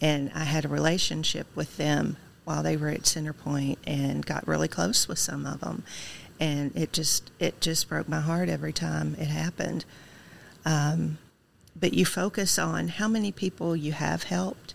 And 0.00 0.32
I 0.34 0.44
had 0.44 0.64
a 0.64 0.68
relationship 0.68 1.46
with 1.54 1.76
them 1.76 2.16
while 2.44 2.62
they 2.62 2.76
were 2.76 2.88
at 2.88 3.02
Centerpoint 3.02 3.76
and 3.86 4.24
got 4.26 4.48
really 4.48 4.66
close 4.66 5.06
with 5.06 5.18
some 5.18 5.44
of 5.46 5.60
them. 5.60 5.84
And 6.40 6.74
it 6.74 6.92
just 6.92 7.30
it 7.38 7.60
just 7.60 7.88
broke 7.88 8.08
my 8.08 8.20
heart 8.20 8.48
every 8.48 8.72
time 8.72 9.14
it 9.20 9.28
happened. 9.28 9.84
Um, 10.64 11.18
but 11.78 11.94
you 11.94 12.04
focus 12.04 12.58
on 12.58 12.88
how 12.88 13.06
many 13.06 13.30
people 13.30 13.76
you 13.76 13.92
have 13.92 14.24
helped, 14.24 14.74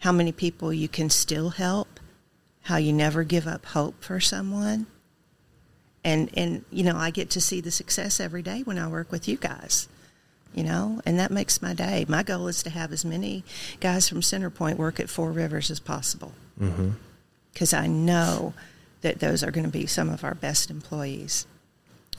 how 0.00 0.10
many 0.12 0.32
people 0.32 0.72
you 0.72 0.88
can 0.88 1.10
still 1.10 1.50
help, 1.50 2.00
how 2.62 2.78
you 2.78 2.92
never 2.92 3.22
give 3.22 3.46
up 3.46 3.66
hope 3.66 4.02
for 4.02 4.18
someone. 4.18 4.86
And 6.02 6.30
and 6.34 6.64
you 6.70 6.82
know, 6.82 6.96
I 6.96 7.10
get 7.10 7.30
to 7.30 7.40
see 7.40 7.60
the 7.60 7.70
success 7.70 8.18
every 8.18 8.42
day 8.42 8.62
when 8.62 8.78
I 8.78 8.88
work 8.88 9.12
with 9.12 9.28
you 9.28 9.36
guys 9.36 9.88
you 10.54 10.62
know, 10.62 11.00
and 11.04 11.18
that 11.18 11.32
makes 11.32 11.60
my 11.60 11.74
day. 11.74 12.06
My 12.08 12.22
goal 12.22 12.46
is 12.46 12.62
to 12.62 12.70
have 12.70 12.92
as 12.92 13.04
many 13.04 13.42
guys 13.80 14.08
from 14.08 14.20
Centerpoint 14.20 14.76
work 14.76 15.00
at 15.00 15.10
Four 15.10 15.32
Rivers 15.32 15.70
as 15.70 15.80
possible 15.80 16.32
because 17.52 17.74
I 17.74 17.88
know 17.88 18.54
that 19.04 19.20
those 19.20 19.44
are 19.44 19.50
going 19.50 19.64
to 19.64 19.70
be 19.70 19.86
some 19.86 20.08
of 20.08 20.24
our 20.24 20.34
best 20.34 20.70
employees. 20.70 21.46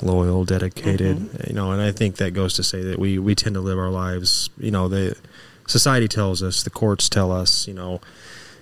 loyal, 0.01 0.45
dedicated, 0.45 1.17
you 1.47 1.53
know, 1.53 1.71
and 1.71 1.81
I 1.81 1.91
think 1.91 2.17
that 2.17 2.31
goes 2.33 2.53
to 2.55 2.63
say 2.63 2.81
that 2.83 2.99
we, 2.99 3.17
we 3.17 3.33
tend 3.33 3.55
to 3.55 3.61
live 3.61 3.79
our 3.79 3.89
lives, 3.89 4.49
you 4.57 4.71
know, 4.71 4.87
the 4.87 5.17
society 5.67 6.07
tells 6.07 6.43
us, 6.43 6.63
the 6.63 6.69
courts 6.69 7.09
tell 7.09 7.31
us, 7.31 7.67
you 7.67 7.73
know, 7.73 8.01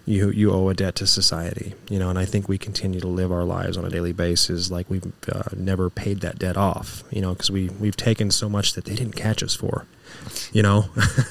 you 0.05 0.31
you 0.31 0.51
owe 0.51 0.67
a 0.69 0.73
debt 0.73 0.95
to 0.95 1.07
society, 1.07 1.73
you 1.89 1.97
know, 1.97 2.09
and 2.09 2.19
I 2.19 2.25
think 2.25 2.49
we 2.49 2.57
continue 2.57 2.99
to 2.99 3.07
live 3.07 3.31
our 3.31 3.45
lives 3.45 3.77
on 3.77 3.85
a 3.85 3.89
daily 3.89 4.11
basis 4.11 4.69
like 4.69 4.89
we've 4.89 5.05
uh, 5.31 5.43
never 5.55 5.89
paid 5.89 6.19
that 6.21 6.37
debt 6.37 6.57
off, 6.57 7.03
you 7.09 7.21
know, 7.21 7.33
because 7.33 7.49
we 7.49 7.69
we've 7.69 7.95
taken 7.95 8.29
so 8.29 8.49
much 8.49 8.73
that 8.73 8.85
they 8.85 8.95
didn't 8.95 9.15
catch 9.15 9.41
us 9.43 9.55
for, 9.55 9.85
you 10.51 10.61
know. 10.61 10.85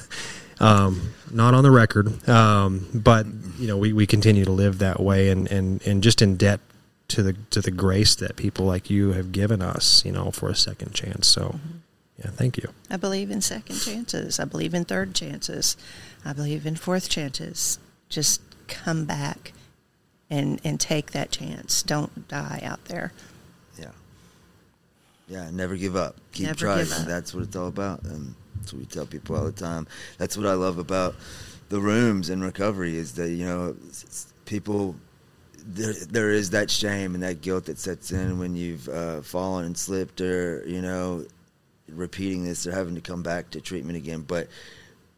um, 0.59 1.13
not 1.31 1.53
on 1.53 1.63
the 1.63 1.71
record, 1.71 2.27
um, 2.27 2.87
but 2.93 3.25
you 3.57 3.67
know 3.67 3.77
we, 3.77 3.93
we 3.93 4.07
continue 4.07 4.45
to 4.45 4.51
live 4.51 4.79
that 4.79 4.99
way 4.99 5.29
and, 5.29 5.51
and, 5.51 5.85
and 5.85 6.01
just 6.01 6.21
in 6.21 6.35
debt 6.35 6.59
to 7.13 7.21
the 7.21 7.33
to 7.51 7.61
the 7.61 7.69
grace 7.71 8.15
that 8.15 8.35
people 8.35 8.65
like 8.65 8.89
you 8.89 9.11
have 9.13 9.31
given 9.31 9.61
us, 9.61 10.03
you 10.03 10.11
know, 10.11 10.31
for 10.31 10.49
a 10.49 10.55
second 10.55 10.93
chance. 10.95 11.27
So, 11.27 11.41
mm-hmm. 11.41 11.77
yeah, 12.17 12.31
thank 12.31 12.57
you. 12.57 12.69
I 12.89 12.97
believe 12.97 13.29
in 13.29 13.39
second 13.41 13.77
chances. 13.77 14.39
I 14.39 14.45
believe 14.45 14.73
in 14.73 14.83
third 14.83 15.13
chances. 15.13 15.77
I 16.25 16.33
believe 16.33 16.65
in 16.65 16.75
fourth 16.75 17.09
chances. 17.09 17.77
Just 18.09 18.41
come 18.67 19.05
back 19.05 19.53
and 20.27 20.59
and 20.63 20.79
take 20.79 21.11
that 21.11 21.29
chance. 21.29 21.83
Don't 21.83 22.27
die 22.27 22.59
out 22.63 22.85
there. 22.85 23.13
Yeah. 23.79 23.91
Yeah, 25.27 25.51
never 25.51 25.75
give 25.75 25.95
up. 25.95 26.15
Keep 26.31 26.47
Never 26.47 26.57
trying. 26.59 26.77
give 26.85 26.93
up. 26.93 27.05
That's 27.05 27.31
what 27.33 27.43
it's 27.43 27.55
all 27.55 27.67
about. 27.67 28.01
And 28.05 28.33
that's 28.55 28.73
what 28.73 28.79
we 28.79 28.85
tell 28.87 29.05
people 29.05 29.35
all 29.35 29.45
the 29.45 29.51
time. 29.51 29.85
That's 30.17 30.35
what 30.35 30.47
I 30.47 30.53
love 30.53 30.79
about 30.79 31.13
the 31.69 31.79
rooms 31.79 32.29
and 32.31 32.43
recovery 32.43 32.97
is 32.97 33.13
that, 33.13 33.29
you 33.29 33.45
know, 33.45 33.69
it's- 33.69 34.03
it's- 34.03 34.33
people, 34.45 34.95
there, 35.65 35.93
there 35.93 36.31
is 36.31 36.51
that 36.51 36.69
shame 36.69 37.13
and 37.13 37.23
that 37.23 37.41
guilt 37.41 37.65
that 37.65 37.79
sets 37.79 38.11
in 38.11 38.39
when 38.39 38.55
you've 38.55 38.87
uh, 38.89 39.21
fallen 39.21 39.65
and 39.65 39.77
slipped 39.77 40.21
or, 40.21 40.63
you 40.67 40.81
know, 40.81 41.25
repeating 41.89 42.43
this 42.43 42.65
or 42.67 42.71
having 42.71 42.95
to 42.95 43.01
come 43.01 43.23
back 43.23 43.49
to 43.51 43.61
treatment 43.61 43.97
again. 43.97 44.21
But 44.21 44.47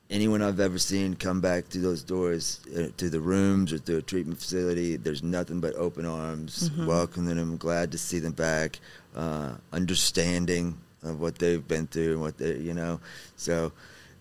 anyone 0.09 0.41
I've 0.41 0.59
ever 0.59 0.77
seen 0.77 1.15
come 1.15 1.41
back 1.41 1.65
through 1.65 1.81
those 1.81 2.03
doors, 2.03 2.59
uh, 2.77 2.87
to 2.97 3.09
the 3.09 3.19
rooms 3.19 3.73
or 3.73 3.77
through 3.77 3.97
a 3.97 4.01
treatment 4.01 4.39
facility, 4.39 4.97
there's 4.97 5.23
nothing 5.23 5.59
but 5.59 5.75
open 5.75 6.05
arms, 6.05 6.69
welcoming 6.87 7.37
them, 7.37 7.57
glad 7.57 7.91
to 7.91 7.97
see 7.97 8.19
them 8.19 8.33
back, 8.33 8.79
uh, 9.15 9.53
understanding 9.73 10.77
of 11.03 11.19
what 11.21 11.37
they've 11.37 11.67
been 11.67 11.87
through 11.87 12.13
and 12.13 12.21
what 12.21 12.37
they, 12.37 12.57
you 12.57 12.73
know, 12.73 12.99
so, 13.37 13.71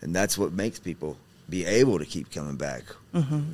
and 0.00 0.14
that's 0.14 0.36
what 0.36 0.52
makes 0.52 0.78
people 0.78 1.16
be 1.48 1.64
able 1.64 1.98
to 1.98 2.04
keep 2.06 2.30
coming 2.30 2.56
back. 2.56 2.82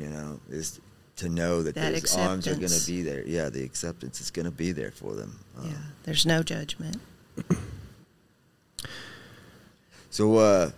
You 0.00 0.08
know, 0.08 0.40
is 0.50 0.80
to 1.20 1.28
know 1.28 1.62
that, 1.62 1.74
That 1.74 1.94
those 1.94 2.16
arms 2.16 2.46
are 2.48 2.54
going 2.54 2.68
to 2.68 2.86
be 2.86 3.02
there. 3.02 3.22
Yeah, 3.26 3.48
the 3.48 3.62
acceptance 3.64 4.20
is 4.20 4.30
going 4.30 4.44
to 4.46 4.50
be 4.50 4.72
there 4.72 4.90
for 4.90 5.14
them. 5.14 5.38
Uh, 5.58 5.62
Yeah, 5.66 5.72
there's 6.04 6.26
no 6.26 6.42
judgment. 6.42 6.98
So 10.10 10.38
uh, 10.38 10.70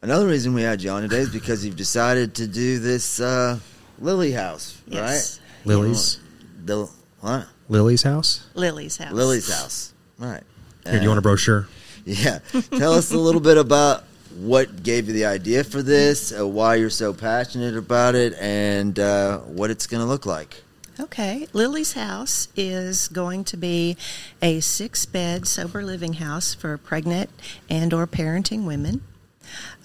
another 0.00 0.26
reason 0.26 0.54
we 0.54 0.62
had 0.62 0.82
you 0.82 0.90
on 0.90 1.02
today 1.02 1.18
is 1.18 1.28
because 1.28 1.64
you've 1.64 1.76
decided 1.76 2.34
to 2.36 2.46
do 2.46 2.78
this 2.78 3.20
uh, 3.20 3.58
Lily 3.98 4.32
House, 4.32 4.80
Yes. 4.86 5.40
right? 5.40 5.66
Lily's 5.66 6.20
The 6.64 6.88
what? 7.20 7.46
Lily's 7.68 8.02
house. 8.02 8.46
Lily's 8.54 8.96
house. 8.96 9.12
Lily's 9.12 9.52
house, 9.52 9.92
right? 10.18 10.42
Here, 10.86 10.96
do 10.96 11.02
you 11.02 11.08
want 11.08 11.18
a 11.18 11.22
brochure? 11.22 11.68
Yeah. 12.06 12.38
Tell 12.78 12.94
us 12.94 13.12
a 13.12 13.18
little 13.18 13.42
bit 13.42 13.58
about 13.58 14.04
what 14.38 14.82
gave 14.82 15.08
you 15.08 15.14
the 15.14 15.26
idea 15.26 15.64
for 15.64 15.82
this, 15.82 16.38
uh, 16.38 16.46
why 16.46 16.76
you're 16.76 16.90
so 16.90 17.12
passionate 17.12 17.76
about 17.76 18.14
it, 18.14 18.34
and 18.34 18.98
uh, 18.98 19.38
what 19.38 19.70
it's 19.70 19.86
going 19.86 20.00
to 20.00 20.06
look 20.06 20.26
like. 20.26 20.62
Okay, 21.00 21.46
Lily's 21.52 21.92
house 21.92 22.48
is 22.56 23.06
going 23.08 23.44
to 23.44 23.56
be 23.56 23.96
a 24.42 24.60
six-bed 24.60 25.46
sober 25.46 25.82
living 25.84 26.14
house 26.14 26.54
for 26.54 26.76
pregnant 26.76 27.30
and 27.70 27.94
or 27.94 28.06
parenting 28.06 28.64
women. 28.64 29.02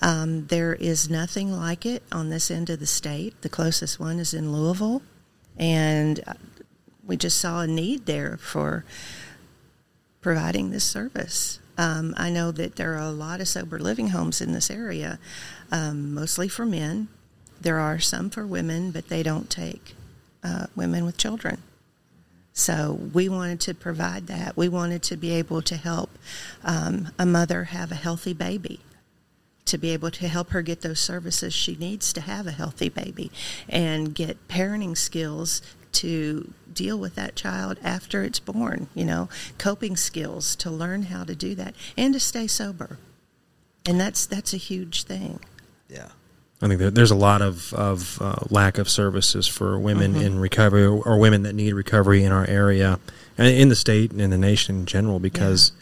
Um, 0.02 0.48
there 0.48 0.74
is 0.74 1.10
nothing 1.10 1.52
like 1.52 1.86
it 1.86 2.04
on 2.12 2.30
this 2.30 2.50
end 2.50 2.70
of 2.70 2.80
the 2.80 2.88
state. 2.88 3.42
The 3.42 3.50
closest 3.50 4.00
one 4.00 4.20
is 4.20 4.34
in 4.34 4.52
Louisville, 4.52 5.02
and 5.58 6.20
uh, 6.26 6.34
we 7.06 7.16
just 7.16 7.40
saw 7.40 7.62
a 7.62 7.68
need 7.68 8.06
there 8.06 8.38
for 8.38 8.84
providing 10.22 10.72
this 10.72 10.84
service. 10.84 11.60
Um, 11.78 12.14
I 12.18 12.30
know 12.30 12.52
that 12.52 12.76
there 12.76 12.94
are 12.94 13.08
a 13.08 13.12
lot 13.12 13.42
of 13.42 13.48
sober 13.48 13.80
living 13.80 14.10
homes 14.10 14.42
in 14.42 14.52
this 14.54 14.70
area, 14.70 15.20
um, 15.72 16.14
mostly 16.14 16.48
for 16.48 16.66
men. 16.66 17.08
There 17.60 17.80
are 17.80 18.00
some 18.00 18.30
for 18.30 18.46
women, 18.46 18.92
but 18.92 19.10
they 19.10 19.24
don't 19.24 19.50
take 19.50 19.96
uh, 20.44 20.68
women 20.76 21.06
with 21.06 21.18
children. 21.18 21.64
So 22.54 23.00
we 23.14 23.28
wanted 23.30 23.60
to 23.62 23.74
provide 23.74 24.28
that. 24.28 24.56
We 24.56 24.70
wanted 24.70 25.02
to 25.04 25.18
be 25.18 25.32
able 25.32 25.64
to 25.64 25.76
help 25.76 26.12
um, 26.64 27.10
a 27.18 27.26
mother 27.26 27.64
have 27.66 27.92
a 27.92 27.96
healthy 27.96 28.34
baby, 28.34 28.80
to 29.66 29.78
be 29.80 29.90
able 29.90 30.12
to 30.12 30.28
help 30.28 30.52
her 30.52 30.62
get 30.62 30.82
those 30.82 31.00
services 31.00 31.54
she 31.54 31.76
needs 31.76 32.14
to 32.14 32.22
have 32.22 32.46
a 32.46 32.52
healthy 32.52 32.90
baby, 32.90 33.32
and 33.68 34.14
get 34.14 34.48
parenting 34.48 34.96
skills 34.96 35.64
to 35.94 36.54
deal 36.74 36.98
with 36.98 37.16
that 37.16 37.36
child 37.36 37.78
after 37.84 38.24
it's 38.24 38.40
born. 38.40 38.88
You 38.94 39.06
know, 39.06 39.30
coping 39.58 39.96
skills 39.96 40.56
to 40.58 40.70
learn 40.70 41.04
how 41.04 41.24
to 41.24 41.36
do 41.36 41.56
that 41.56 41.76
and 41.98 42.14
to 42.14 42.20
stay 42.20 42.48
sober. 42.48 42.98
And 43.86 44.00
that's 44.00 44.26
that's 44.26 44.54
a 44.54 44.58
huge 44.58 45.04
thing. 45.04 45.40
Yeah. 45.90 46.10
I 46.64 46.68
think 46.68 46.96
there's 46.96 47.12
a 47.12 47.16
lot 47.16 47.42
of, 47.42 47.74
of 47.74 48.22
uh, 48.22 48.36
lack 48.50 48.78
of 48.78 48.90
services 48.90 49.48
for 49.48 49.78
women 49.78 50.14
mm-hmm. 50.14 50.22
in 50.22 50.40
recovery 50.40 50.86
or, 50.86 51.02
or 51.04 51.18
women 51.18 51.44
that 51.44 51.54
need 51.54 51.74
recovery 51.74 52.24
in 52.24 52.32
our 52.32 52.46
area 52.48 53.00
and 53.38 53.48
in 53.50 53.68
the 53.68 53.76
state 53.76 54.12
and 54.12 54.22
in 54.22 54.30
the 54.30 54.38
nation 54.38 54.78
in 54.78 54.86
general 54.86 55.20
because, 55.20 55.74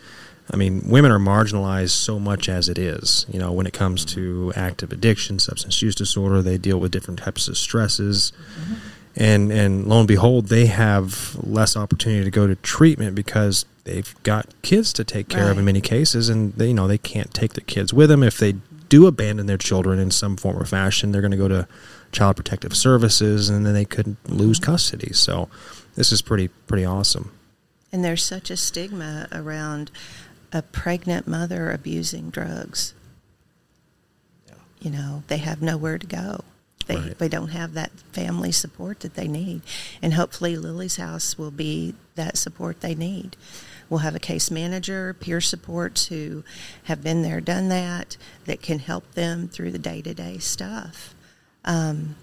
I 0.50 0.56
mean, 0.56 0.82
women 0.88 1.12
are 1.12 1.20
marginalized 1.20 1.92
so 1.92 2.20
much 2.20 2.50
as 2.50 2.68
it 2.68 2.80
is. 2.80 3.28
You 3.30 3.38
know, 3.38 3.52
when 3.52 3.68
it 3.68 3.74
comes 3.74 4.04
mm-hmm. 4.04 4.16
to 4.16 4.54
active 4.56 4.92
addiction, 4.92 5.38
substance 5.38 5.80
use 5.84 5.94
disorder, 5.94 6.42
they 6.42 6.58
deal 6.58 6.80
with 6.80 6.92
different 6.92 7.20
types 7.20 7.48
of 7.48 7.60
stresses. 7.60 8.34
Mm-hmm. 8.60 8.74
And, 9.16 9.52
and 9.52 9.88
lo 9.88 10.00
and 10.00 10.08
behold, 10.08 10.48
they 10.48 10.68
have 10.68 11.36
less 11.42 11.76
opportunity 11.76 12.24
to 12.24 12.32
go 12.32 12.48
to 12.48 12.56
treatment 12.56 13.16
because 13.16 13.66
they've 13.84 14.16
got 14.24 14.48
kids 14.62 14.94
to 14.94 15.04
take 15.04 15.28
care 15.28 15.52
of 15.52 15.58
in 15.58 15.66
many 15.66 15.82
cases, 15.82 16.30
and 16.30 16.54
they, 16.54 16.68
you 16.68 16.74
know 16.74 16.88
they 16.88 16.98
can't 16.98 17.34
take 17.34 17.54
their 17.54 17.66
kids 17.66 17.94
with 17.94 18.10
them 18.10 18.24
if 18.24 18.38
they 18.38 18.56
do 18.90 19.08
abandon 19.08 19.48
their 19.48 19.58
children 19.58 20.00
in 20.00 20.12
some 20.12 20.38
form 20.38 20.58
or 20.58 20.66
fashion. 20.66 21.12
They're 21.12 21.22
going 21.22 21.32
to 21.32 21.38
go 21.38 21.48
to 21.48 21.68
child 22.12 22.38
protective 22.38 22.76
services, 22.76 23.50
and 23.50 23.66
then 23.66 23.74
they 23.74 23.86
could 23.86 24.16
lose 24.28 24.60
mm-hmm. 24.60 24.72
custody. 24.72 25.14
So, 25.14 25.50
this 25.96 26.12
is 26.12 26.22
pretty 26.22 26.48
pretty 26.48 26.86
awesome. 26.86 27.32
And 27.92 28.06
there's 28.06 28.24
such 28.24 28.50
a 28.50 28.56
stigma 28.56 29.28
around 29.34 29.92
a 30.54 30.62
pregnant 30.62 31.28
mother 31.28 31.72
abusing 31.72 32.30
drugs. 32.30 32.94
You 34.80 34.90
know, 34.90 35.24
they 35.28 35.38
have 35.38 35.62
nowhere 35.62 35.98
to 35.98 36.08
go. 36.08 36.44
They, 36.92 36.98
Right. 36.98 37.18
they 37.18 37.30
don't 37.30 37.50
have 37.50 37.74
that 37.74 37.92
family 38.12 38.52
support 38.52 39.00
that 39.02 39.16
they 39.16 39.28
need. 39.28 39.62
And 40.02 40.14
hopefully, 40.14 40.58
Lily's 40.58 40.98
House 40.98 41.38
will 41.38 41.52
be 41.52 41.96
that 42.16 42.38
support 42.38 42.82
they 42.82 42.96
need. 42.96 43.38
We'll 43.90 44.00
have 44.00 44.16
a 44.16 44.20
case 44.20 44.52
manager, 44.52 45.14
peer 45.14 45.42
supports 45.42 46.08
who 46.08 46.44
have 46.84 47.02
been 47.04 47.22
there, 47.24 47.42
done 47.42 47.70
that, 47.70 48.18
that 48.46 48.62
can 48.62 48.80
help 48.80 49.12
them 49.14 49.48
through 49.48 49.72
the 49.72 49.80
day 49.80 50.02
to 50.02 50.14
day 50.14 50.38
stuff. 50.38 51.14
Um, 51.66 52.16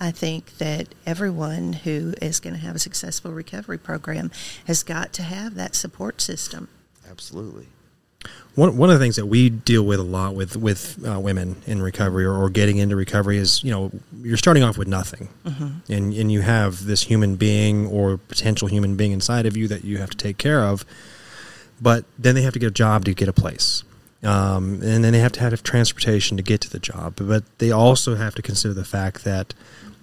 I 0.00 0.10
think 0.10 0.58
that 0.58 0.88
everyone 1.06 1.74
who 1.74 2.14
is 2.20 2.40
going 2.40 2.54
to 2.54 2.60
have 2.60 2.74
a 2.74 2.80
successful 2.80 3.30
recovery 3.32 3.78
program 3.78 4.30
has 4.66 4.82
got 4.82 5.12
to 5.14 5.22
have 5.22 5.54
that 5.54 5.74
support 5.74 6.20
system. 6.20 6.68
Absolutely. 7.08 7.68
One 8.54 8.76
one 8.76 8.90
of 8.90 8.98
the 8.98 9.02
things 9.02 9.16
that 9.16 9.26
we 9.26 9.48
deal 9.48 9.82
with 9.82 9.98
a 9.98 10.02
lot 10.02 10.34
with 10.34 10.56
with 10.56 11.02
uh, 11.06 11.18
women 11.18 11.56
in 11.66 11.80
recovery 11.80 12.24
or, 12.26 12.34
or 12.34 12.50
getting 12.50 12.76
into 12.76 12.96
recovery 12.96 13.38
is 13.38 13.64
you 13.64 13.70
know 13.70 13.90
you're 14.20 14.36
starting 14.36 14.62
off 14.62 14.76
with 14.76 14.88
nothing, 14.88 15.28
and 15.88 16.12
and 16.12 16.30
you 16.30 16.42
have 16.42 16.84
this 16.84 17.02
human 17.02 17.36
being 17.36 17.86
or 17.86 18.18
potential 18.18 18.68
human 18.68 18.94
being 18.96 19.12
inside 19.12 19.46
of 19.46 19.56
you 19.56 19.68
that 19.68 19.84
you 19.84 19.98
have 19.98 20.10
to 20.10 20.16
take 20.18 20.36
care 20.36 20.64
of, 20.64 20.84
but 21.80 22.04
then 22.18 22.34
they 22.34 22.42
have 22.42 22.52
to 22.52 22.58
get 22.58 22.66
a 22.66 22.70
job 22.72 23.06
to 23.06 23.14
get 23.14 23.28
a 23.28 23.32
place. 23.32 23.84
Um, 24.22 24.74
and 24.82 25.02
then 25.02 25.12
they 25.12 25.18
have 25.18 25.32
to 25.32 25.40
have 25.40 25.62
transportation 25.62 26.36
to 26.36 26.42
get 26.42 26.60
to 26.60 26.70
the 26.70 26.78
job, 26.78 27.14
but 27.16 27.42
they 27.58 27.72
also 27.72 28.14
have 28.14 28.34
to 28.36 28.42
consider 28.42 28.72
the 28.72 28.84
fact 28.84 29.24
that 29.24 29.52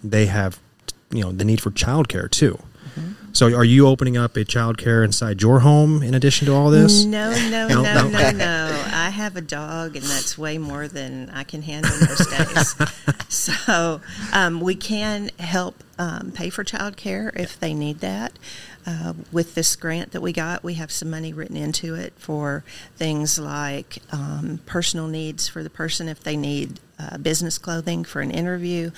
they 0.03 0.25
have, 0.25 0.59
you 1.11 1.23
know, 1.23 1.31
the 1.31 1.45
need 1.45 1.61
for 1.61 1.71
childcare 1.71 2.29
too. 2.29 2.59
So, 3.33 3.53
are 3.55 3.63
you 3.63 3.87
opening 3.87 4.17
up 4.17 4.35
a 4.35 4.45
childcare 4.45 5.03
inside 5.05 5.41
your 5.41 5.59
home 5.59 6.01
in 6.03 6.13
addition 6.13 6.47
to 6.47 6.53
all 6.53 6.69
this? 6.69 7.05
No, 7.05 7.31
no, 7.49 7.67
No, 7.67 7.81
no, 7.81 8.09
no. 8.09 8.31
no. 8.31 8.83
I 8.91 9.09
have 9.09 9.35
a 9.35 9.41
dog, 9.41 9.95
and 9.95 10.05
that's 10.05 10.37
way 10.37 10.57
more 10.57 10.87
than 10.87 11.29
I 11.29 11.43
can 11.43 11.61
handle 11.61 11.91
most 11.99 12.29
days. 12.29 12.75
so 13.29 14.01
um, 14.33 14.61
we 14.61 14.75
can 14.75 15.29
help 15.39 15.83
um, 15.97 16.31
pay 16.31 16.49
for 16.49 16.63
childcare 16.63 17.35
if 17.39 17.59
they 17.59 17.73
need 17.73 17.99
that. 17.99 18.33
Uh, 18.89 19.13
with 19.31 19.53
this 19.53 19.75
grant 19.75 20.13
that 20.13 20.21
we 20.21 20.33
got, 20.33 20.63
we 20.63 20.73
have 20.73 20.91
some 20.91 21.11
money 21.11 21.31
written 21.31 21.55
into 21.55 21.93
it 21.93 22.11
for 22.17 22.63
things 22.95 23.37
like 23.37 23.99
um, 24.11 24.59
personal 24.65 25.07
needs 25.07 25.47
for 25.47 25.61
the 25.61 25.69
person 25.69 26.07
if 26.07 26.23
they 26.23 26.35
need 26.35 26.79
uh, 26.97 27.15
business 27.19 27.59
clothing 27.59 28.03
for 28.03 28.19
an 28.19 28.31
interview, 28.31 28.89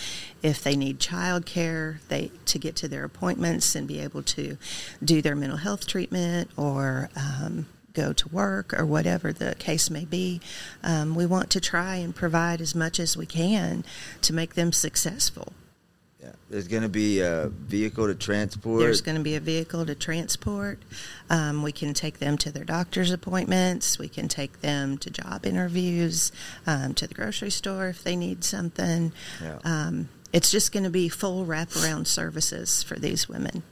if 0.42 0.64
they 0.64 0.78
need 0.78 0.98
childcare, 1.00 1.98
they 2.08 2.32
to 2.46 2.58
get 2.58 2.74
to 2.78 2.88
their 2.88 3.04
appointments 3.04 3.76
and 3.76 3.86
be 3.86 4.00
able 4.00 4.24
to 4.24 4.58
do 5.04 5.22
their 5.22 5.36
mental 5.36 5.58
health 5.58 5.86
treatment 5.86 6.50
or 6.56 7.10
um, 7.18 7.66
go 7.94 8.14
to 8.14 8.30
work 8.30 8.74
or 8.74 8.86
whatever 8.86 9.34
the 9.34 9.56
case 9.56 9.90
may 9.90 10.06
be. 10.06 10.40
Um, 10.84 11.16
we 11.16 11.26
want 11.26 11.50
to 11.50 11.60
try 11.60 11.98
and 11.98 12.16
provide 12.16 12.62
as 12.62 12.74
much 12.74 12.98
as 12.98 13.18
we 13.18 13.26
can 13.26 13.84
to 14.22 14.32
make 14.32 14.54
them 14.54 14.72
successful. 14.72 15.52
There's 16.52 16.68
going 16.68 16.84
to 16.84 16.90
be 16.90 17.22
a 17.22 17.48
vehicle 17.48 18.08
to 18.08 18.16
transport. 18.16 18.82
There's 18.82 19.00
going 19.00 19.16
to 19.16 19.24
be 19.24 19.36
a 19.36 19.40
vehicle 19.40 19.86
to 19.86 19.96
transport. 19.96 20.80
Um, 21.30 21.64
we 21.64 21.72
can 21.72 21.94
take 21.94 22.20
them 22.20 22.38
to 22.40 22.52
their 22.52 22.66
doctor's 22.66 23.10
appointments. 23.10 23.98
We 23.98 24.10
can 24.10 24.28
take 24.28 24.60
them 24.60 24.98
to 24.98 25.10
job 25.10 25.46
interviews, 25.46 26.34
um, 26.68 26.94
to 26.96 27.08
the 27.08 27.14
grocery 27.14 27.52
store 27.52 27.88
if 27.88 28.04
they 28.04 28.18
need 28.18 28.44
something. 28.44 29.14
Yeah. 29.42 29.60
Um, 29.64 30.10
it's 30.34 30.52
just 30.52 30.74
going 30.74 30.84
to 30.84 30.90
be 30.90 31.08
full 31.08 31.46
wraparound 31.46 32.08
services 32.08 32.84
for 32.84 32.96
these 32.96 33.30
women. 33.30 33.64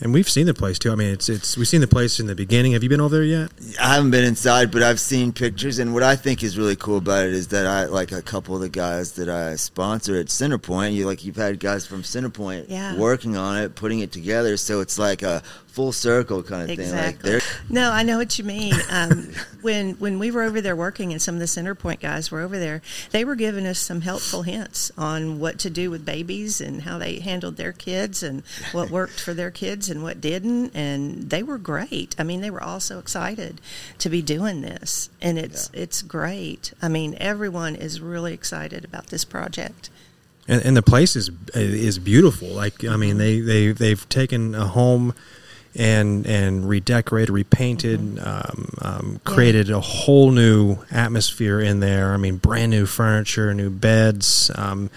And 0.00 0.12
we've 0.12 0.28
seen 0.28 0.46
the 0.46 0.54
place 0.54 0.78
too. 0.78 0.90
I 0.90 0.96
mean, 0.96 1.08
it's 1.12 1.28
it's 1.28 1.56
we've 1.56 1.68
seen 1.68 1.80
the 1.80 1.86
place 1.86 2.18
in 2.18 2.26
the 2.26 2.34
beginning. 2.34 2.72
Have 2.72 2.82
you 2.82 2.88
been 2.88 3.00
over 3.00 3.14
there 3.14 3.24
yet? 3.24 3.50
I 3.80 3.94
haven't 3.94 4.10
been 4.10 4.24
inside, 4.24 4.70
but 4.72 4.82
I've 4.82 4.98
seen 5.00 5.32
pictures. 5.32 5.78
And 5.78 5.94
what 5.94 6.02
I 6.02 6.16
think 6.16 6.42
is 6.42 6.58
really 6.58 6.74
cool 6.76 6.98
about 6.98 7.26
it 7.26 7.32
is 7.32 7.48
that 7.48 7.66
I 7.66 7.84
like 7.86 8.10
a 8.10 8.20
couple 8.20 8.54
of 8.56 8.60
the 8.60 8.68
guys 8.68 9.12
that 9.12 9.28
I 9.28 9.54
sponsor 9.54 10.16
at 10.16 10.26
Centerpoint. 10.26 10.94
You 10.94 11.06
like 11.06 11.24
you've 11.24 11.36
had 11.36 11.60
guys 11.60 11.86
from 11.86 12.02
Centerpoint 12.02 12.66
Yeah. 12.68 12.96
working 12.96 13.36
on 13.36 13.56
it, 13.62 13.76
putting 13.76 14.00
it 14.00 14.10
together. 14.10 14.56
So 14.56 14.80
it's 14.80 14.98
like 14.98 15.22
a 15.22 15.42
full 15.74 15.90
circle 15.90 16.40
kind 16.44 16.62
of 16.62 16.68
thing. 16.68 16.92
Like 16.92 17.14
Exactly. 17.16 17.40
No, 17.68 17.90
I 17.90 18.04
know 18.04 18.16
what 18.16 18.38
you 18.38 18.44
mean. 18.44 18.74
Um, 18.90 19.32
when 19.62 19.94
when 19.94 20.20
we 20.20 20.30
were 20.30 20.42
over 20.42 20.60
there 20.60 20.76
working, 20.76 21.10
and 21.10 21.20
some 21.20 21.34
of 21.34 21.40
the 21.40 21.46
Centerpoint 21.46 22.00
guys 22.00 22.30
were 22.30 22.42
over 22.42 22.58
there, 22.60 22.80
they 23.10 23.24
were 23.24 23.34
giving 23.34 23.66
us 23.66 23.78
some 23.78 24.02
helpful 24.02 24.42
hints 24.42 24.92
on 24.96 25.40
what 25.40 25.58
to 25.60 25.70
do 25.70 25.90
with 25.90 26.04
babies 26.04 26.60
and 26.60 26.82
how 26.82 26.98
they 26.98 27.18
handled 27.18 27.56
their 27.56 27.72
kids 27.72 28.22
and 28.22 28.44
what 28.70 28.90
worked 28.90 29.18
for 29.18 29.34
their 29.34 29.50
kids 29.50 29.90
and 29.90 30.02
what 30.02 30.20
didn't. 30.20 30.76
And 30.76 31.28
they 31.28 31.42
were 31.42 31.58
great. 31.58 32.14
I 32.18 32.22
mean, 32.22 32.40
they 32.40 32.50
were 32.50 32.62
all 32.62 32.78
so 32.78 33.00
excited 33.00 33.60
to 33.98 34.08
be 34.08 34.22
doing 34.22 34.60
this, 34.60 35.08
and 35.20 35.38
it's 35.38 35.70
it's 35.72 36.02
great. 36.02 36.72
I 36.80 36.88
mean, 36.88 37.16
everyone 37.18 37.74
is 37.74 38.00
really 38.00 38.32
excited 38.32 38.84
about 38.84 39.08
this 39.08 39.24
project. 39.24 39.90
And, 40.46 40.64
and 40.64 40.76
the 40.76 40.82
place 40.82 41.16
is 41.16 41.30
is 41.54 41.98
beautiful. 41.98 42.48
Like 42.48 42.84
I 42.84 42.96
mean, 42.96 43.18
they 43.18 43.40
they 43.40 43.72
they've 43.72 44.08
taken 44.08 44.54
a 44.54 44.68
home 44.68 45.14
and 45.76 46.26
and 46.26 46.68
redecorated, 46.68 47.30
repainted, 47.30 48.18
um, 48.20 48.68
um, 48.80 49.20
created 49.24 49.70
a 49.70 49.80
whole 49.80 50.30
new 50.30 50.78
atmosphere 50.90 51.60
in 51.60 51.80
there. 51.80 52.12
I 52.12 52.16
mean, 52.16 52.36
brand 52.36 52.70
new 52.70 52.86
furniture, 52.86 53.52
new 53.54 53.70
beds. 53.70 54.50
Um, 54.54 54.90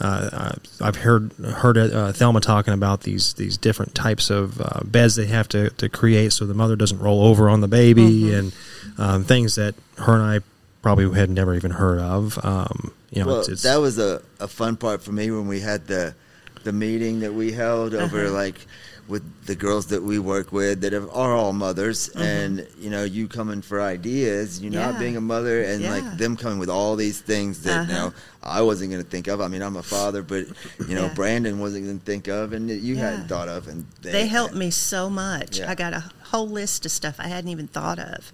uh, 0.00 0.30
uh, 0.32 0.52
I've 0.80 0.96
heard 0.96 1.32
heard 1.32 1.76
uh, 1.76 2.12
Thelma 2.12 2.40
talking 2.40 2.72
about 2.74 3.02
these 3.02 3.34
these 3.34 3.56
different 3.56 3.94
types 3.94 4.30
of 4.30 4.60
uh, 4.60 4.80
beds 4.84 5.16
they 5.16 5.26
have 5.26 5.48
to, 5.48 5.70
to 5.70 5.88
create 5.88 6.32
so 6.32 6.46
the 6.46 6.54
mother 6.54 6.76
doesn't 6.76 7.00
roll 7.00 7.24
over 7.24 7.48
on 7.48 7.60
the 7.62 7.68
baby 7.68 8.32
and 8.32 8.54
um, 8.96 9.24
things 9.24 9.56
that 9.56 9.74
her 9.98 10.14
and 10.14 10.22
I 10.22 10.40
probably 10.82 11.12
had 11.18 11.30
never 11.30 11.54
even 11.54 11.72
heard 11.72 11.98
of. 11.98 12.38
Um, 12.44 12.92
you 13.10 13.22
know, 13.22 13.28
well, 13.28 13.40
it's, 13.40 13.48
it's, 13.48 13.62
that 13.62 13.80
was 13.80 13.98
a, 13.98 14.22
a 14.38 14.46
fun 14.46 14.76
part 14.76 15.02
for 15.02 15.10
me 15.12 15.30
when 15.30 15.48
we 15.48 15.60
had 15.60 15.86
the 15.88 16.14
the 16.62 16.72
meeting 16.72 17.20
that 17.20 17.34
we 17.34 17.52
held 17.52 17.94
over 17.94 18.26
Uh-huh. 18.26 18.34
like 18.34 18.66
with 19.08 19.22
the 19.46 19.54
girls 19.56 19.86
that 19.86 20.02
we 20.02 20.18
work 20.18 20.52
with 20.52 20.82
that 20.82 20.92
have, 20.92 21.08
are 21.14 21.34
all 21.34 21.52
mothers 21.54 22.08
Mm-hmm. 22.10 22.22
and 22.22 22.68
you 22.78 22.90
know 22.90 23.04
you 23.04 23.26
coming 23.26 23.62
for 23.62 23.80
ideas 23.80 24.60
you 24.60 24.68
not 24.70 24.98
being 24.98 25.16
a 25.16 25.20
mother 25.20 25.62
and 25.62 25.80
Yeah. 25.82 25.90
like 25.96 26.18
them 26.18 26.36
coming 26.36 26.58
with 26.58 26.68
all 26.68 26.94
these 26.94 27.18
things 27.20 27.62
that 27.62 27.88
you 27.88 27.94
Uh-huh. 27.94 28.08
know 28.08 28.14
I 28.42 28.60
wasn't 28.62 28.90
going 28.92 29.02
to 29.02 29.08
think 29.08 29.26
of 29.26 29.40
I 29.40 29.48
mean 29.48 29.62
I'm 29.62 29.76
a 29.76 29.82
father 29.82 30.22
but 30.22 30.46
you 30.86 30.94
know 30.94 31.06
Yeah. 31.06 31.14
Brandon 31.14 31.58
wasn't 31.58 31.86
going 31.86 31.98
to 31.98 32.04
think 32.04 32.28
of 32.28 32.52
and 32.52 32.68
you 32.70 32.94
Yeah. 32.96 33.10
hadn't 33.10 33.28
thought 33.28 33.48
of 33.48 33.66
and 33.68 33.86
They 34.02 34.26
helped 34.26 34.54
me 34.54 34.70
so 34.70 35.08
much. 35.08 35.58
Yeah. 35.58 35.70
I 35.70 35.74
got 35.74 35.92
a 35.94 36.04
whole 36.24 36.48
list 36.48 36.84
of 36.84 36.92
stuff 36.92 37.16
I 37.18 37.28
hadn't 37.28 37.50
even 37.50 37.66
thought 37.68 37.98
of. 37.98 38.30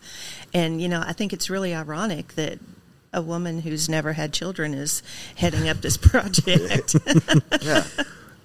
And, 0.52 0.82
you 0.82 0.88
know, 0.88 1.02
I 1.06 1.12
think 1.12 1.32
it's 1.32 1.48
really 1.48 1.72
ironic 1.74 2.34
that 2.34 2.58
a 3.12 3.22
woman 3.22 3.60
who's 3.60 3.88
never 3.88 4.14
had 4.14 4.32
children 4.32 4.74
is 4.74 5.00
heading 5.36 5.68
up 5.68 5.80
this 5.82 5.96
project. 6.10 6.96
yeah 7.62 7.84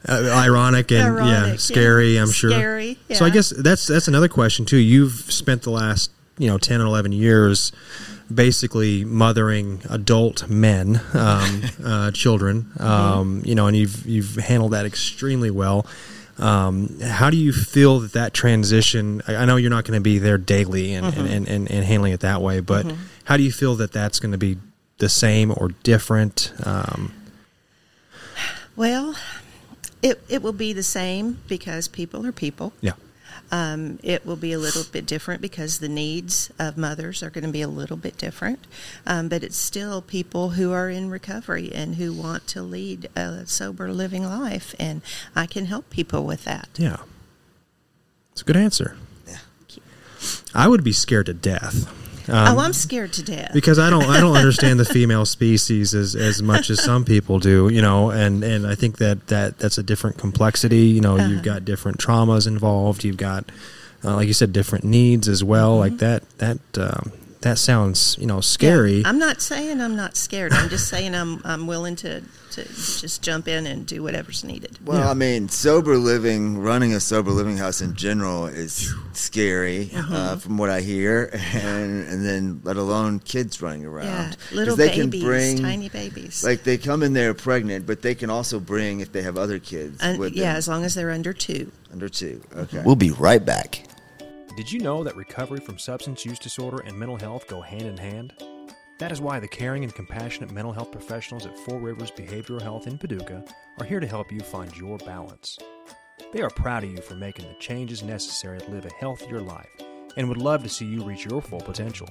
uh, 0.08 0.32
ironic 0.34 0.92
and 0.92 1.04
Ironic, 1.04 1.32
yeah, 1.32 1.48
yeah. 1.48 1.56
scary. 1.58 2.18
I'm 2.18 2.32
sure. 2.32 2.52
Scary, 2.52 2.98
So 3.14 3.26
I 3.26 3.30
guess 3.30 3.50
that's 3.50 3.88
that's 3.88 4.08
another 4.08 4.30
question 4.30 4.66
too. 4.66 4.78
You've 4.78 5.12
spent 5.12 5.64
the 5.64 5.72
last 5.72 6.12
you 6.38 6.48
know 6.48 6.58
ten 6.58 6.82
or 6.82 6.86
eleven 6.86 7.12
years 7.12 7.72
basically 8.34 9.04
mothering 9.04 9.82
adult 9.90 10.48
men, 10.48 11.02
um, 11.14 11.62
uh, 11.84 12.12
children. 12.12 12.72
Um, 12.80 13.42
you 13.44 13.56
know, 13.56 13.68
and 13.68 13.76
you've 13.76 14.06
you've 14.06 14.36
handled 14.36 14.72
that 14.72 14.86
extremely 14.86 15.52
well. 15.52 15.86
Um, 16.38 17.00
how 17.02 17.30
do 17.30 17.36
you 17.36 17.52
feel 17.52 18.00
that 18.00 18.14
that 18.14 18.34
transition? 18.34 19.22
I, 19.28 19.38
I 19.38 19.46
know 19.46 19.58
you're 19.58 19.70
not 19.70 19.84
going 19.84 19.98
to 19.98 20.02
be 20.02 20.20
there 20.20 20.38
daily 20.38 20.94
and, 20.94 21.06
and, 21.08 21.28
and, 21.28 21.48
and, 21.50 21.70
and 21.70 21.86
handling 21.86 22.14
it 22.14 22.22
that 22.22 22.42
way, 22.42 22.62
but 22.62 22.86
how 23.26 23.36
do 23.36 23.44
you 23.44 23.52
feel 23.52 23.76
that 23.76 23.92
that's 23.92 24.22
going 24.22 24.32
to 24.32 24.38
be 24.38 24.58
the 25.00 25.10
same 25.10 25.52
or 25.58 25.70
different? 25.84 26.54
Um, 26.64 27.14
well, 28.78 29.16
it, 30.02 30.22
it 30.30 30.42
will 30.42 30.54
be 30.54 30.74
the 30.74 30.84
same 30.84 31.40
because 31.48 31.88
people 31.88 32.26
are 32.26 32.32
people. 32.32 32.74
yeah. 32.82 32.94
Um, 33.52 33.98
it 34.04 34.26
will 34.28 34.36
be 34.36 34.54
a 34.54 34.60
little 34.60 34.84
bit 34.92 35.08
different 35.08 35.42
because 35.42 35.80
the 35.80 35.90
needs 35.90 36.52
of 36.60 36.78
mothers 36.78 37.24
are 37.24 37.32
going 37.32 37.46
to 37.46 37.52
be 37.52 37.62
a 37.64 37.68
little 37.68 37.98
bit 37.98 38.16
different. 38.18 38.68
Um, 39.08 39.28
but 39.28 39.44
it's 39.44 39.58
still 39.58 40.02
people 40.04 40.52
who 40.52 40.72
are 40.72 40.90
in 40.90 41.10
recovery 41.10 41.72
and 41.74 41.96
who 41.96 42.14
want 42.14 42.46
to 42.48 42.62
lead 42.62 43.10
a 43.16 43.48
sober 43.48 43.92
living 43.92 44.24
life. 44.24 44.76
And 44.80 45.02
I 45.36 45.48
can 45.48 45.66
help 45.66 45.90
people 45.90 46.26
with 46.26 46.44
that. 46.46 46.70
Yeah. 46.78 46.98
It's 48.34 48.42
a 48.42 48.46
good 48.46 48.58
answer. 48.58 48.98
Yeah. 49.28 49.38
I 50.54 50.68
would 50.68 50.84
be 50.84 50.94
scared 50.94 51.26
to 51.28 51.34
death. 51.34 51.92
Um, 52.30 52.58
oh, 52.58 52.62
I'm 52.62 52.74
scared 52.74 53.14
to 53.14 53.24
death. 53.24 53.52
because 53.54 53.80
I 53.80 53.90
don't 53.90 54.06
I 54.06 54.20
don't 54.20 54.36
understand 54.44 54.80
the 54.80 54.86
female 54.86 55.26
species 55.26 55.94
as, 55.94 56.16
as 56.16 56.42
much 56.42 56.70
as 56.70 56.84
some 56.84 57.06
people 57.06 57.40
do, 57.40 57.70
you 57.70 57.82
know, 57.82 58.12
and, 58.12 58.44
and 58.44 58.68
I 58.68 58.76
think 58.76 58.98
that, 58.98 59.28
that 59.28 59.58
that's 59.60 59.78
a 59.78 59.84
different 59.84 60.18
complexity. 60.18 60.88
You 60.88 61.02
know, 61.02 61.18
you've 61.18 61.44
got 61.44 61.66
different 61.66 61.98
traumas 61.98 62.48
involved. 62.48 63.04
You've 63.04 63.18
got, 63.18 63.52
uh, 64.04 64.16
like 64.16 64.28
you 64.28 64.34
said, 64.34 64.54
different 64.54 64.84
needs 64.86 65.28
as 65.28 65.44
well. 65.44 65.78
Like 65.78 65.98
that 65.98 66.30
that 66.40 66.60
um, 66.78 67.12
that 67.42 67.58
sounds 67.58 68.16
you 68.20 68.26
know 68.28 68.42
scary. 68.42 68.98
Yeah, 69.02 69.10
I'm 69.10 69.20
not 69.20 69.42
saying 69.42 69.80
I'm 69.82 69.96
not 69.96 70.16
scared. 70.18 70.52
I'm 70.54 70.70
just 70.70 70.88
saying 70.88 71.16
I'm 71.16 71.42
I'm 71.46 71.68
willing 71.68 71.96
to, 71.98 72.22
to 72.52 72.64
just 72.64 73.22
jump 73.22 73.48
in 73.48 73.66
and 73.66 73.86
do 73.86 74.04
whatever's 74.04 74.44
needed. 74.44 74.78
Well, 74.86 75.00
Yeah. 75.00 75.10
I 75.10 75.14
mean, 75.14 75.48
sober 75.50 75.96
living, 75.98 76.58
running 76.58 76.94
a 76.94 77.00
sober 77.00 77.32
living 77.32 77.58
house 77.58 77.80
in 77.82 77.96
general 77.96 78.48
is 78.48 78.94
scary, 79.14 79.90
Uh-huh. 79.96 80.16
uh, 80.16 80.36
from 80.38 80.58
what 80.58 80.70
I 80.70 80.82
hear, 80.82 81.30
and 81.54 82.08
and 82.08 82.26
then 82.26 82.62
let 82.64 82.76
alone 82.78 83.20
kids 83.20 83.62
running 83.62 83.86
around. 83.86 84.08
Yeah, 84.08 84.28
'Cause 84.30 84.52
little 84.52 84.76
they 84.76 84.88
babies, 84.90 85.22
can 85.22 85.26
bring, 85.26 85.58
tiny 85.60 85.90
babies. 85.90 86.44
Like 86.44 86.64
they 86.64 86.78
come 86.78 87.04
in 87.04 87.14
there 87.14 87.34
pregnant, 87.34 87.86
but 87.86 88.02
they 88.02 88.16
can 88.16 88.30
also 88.30 88.60
bring 88.60 89.00
if 89.00 89.12
they 89.14 89.22
have 89.22 89.38
other 89.38 89.60
kids 89.60 89.98
Un- 90.02 90.18
with 90.18 90.34
yeah, 90.34 90.50
them 90.50 90.58
as 90.58 90.68
long 90.68 90.84
as 90.84 90.94
they're 90.96 91.12
under 91.12 91.32
two. 91.34 91.72
under 91.92 92.10
two. 92.10 92.42
Okay. 92.56 92.82
We'll 92.86 92.96
be 92.96 93.12
right 93.12 93.44
back. 93.44 93.84
Did 94.60 94.74
you 94.74 94.82
know 94.82 95.06
that 95.06 95.16
recovery 95.16 95.62
from 95.62 95.78
substance 95.78 96.26
use 96.26 96.38
disorder 96.38 96.84
and 96.86 96.94
mental 96.94 97.16
health 97.16 97.48
go 97.48 97.62
hand 97.62 97.84
in 97.84 97.96
hand? 97.96 98.34
That 98.98 99.10
is 99.10 99.22
why 99.22 99.40
the 99.40 99.48
caring 99.48 99.86
and 99.86 99.96
compassionate 99.96 100.52
mental 100.52 100.74
health 100.74 100.92
professionals 100.92 101.46
at 101.46 101.58
Four 101.60 101.80
Rivers 101.80 102.12
Behavioral 102.12 102.62
Health 102.62 102.86
in 102.86 102.98
Paducah 102.98 103.46
are 103.78 103.86
here 103.86 104.02
to 104.02 104.06
help 104.06 104.34
you 104.34 104.42
find 104.42 104.76
your 104.76 104.98
balance. 104.98 105.58
They 106.34 106.42
are 106.42 106.50
proud 106.50 106.84
of 106.84 106.92
you 106.92 106.98
for 106.98 107.16
making 107.16 107.48
the 107.48 107.58
changes 107.58 108.04
necessary 108.04 108.60
to 108.60 108.70
live 108.70 108.86
a 108.86 108.94
healthier 108.96 109.40
life 109.40 109.70
and 110.18 110.28
would 110.28 110.36
love 110.36 110.62
to 110.64 110.70
see 110.70 110.86
you 110.86 111.06
reach 111.06 111.24
your 111.24 111.42
full 111.42 111.62
potential. 111.62 112.10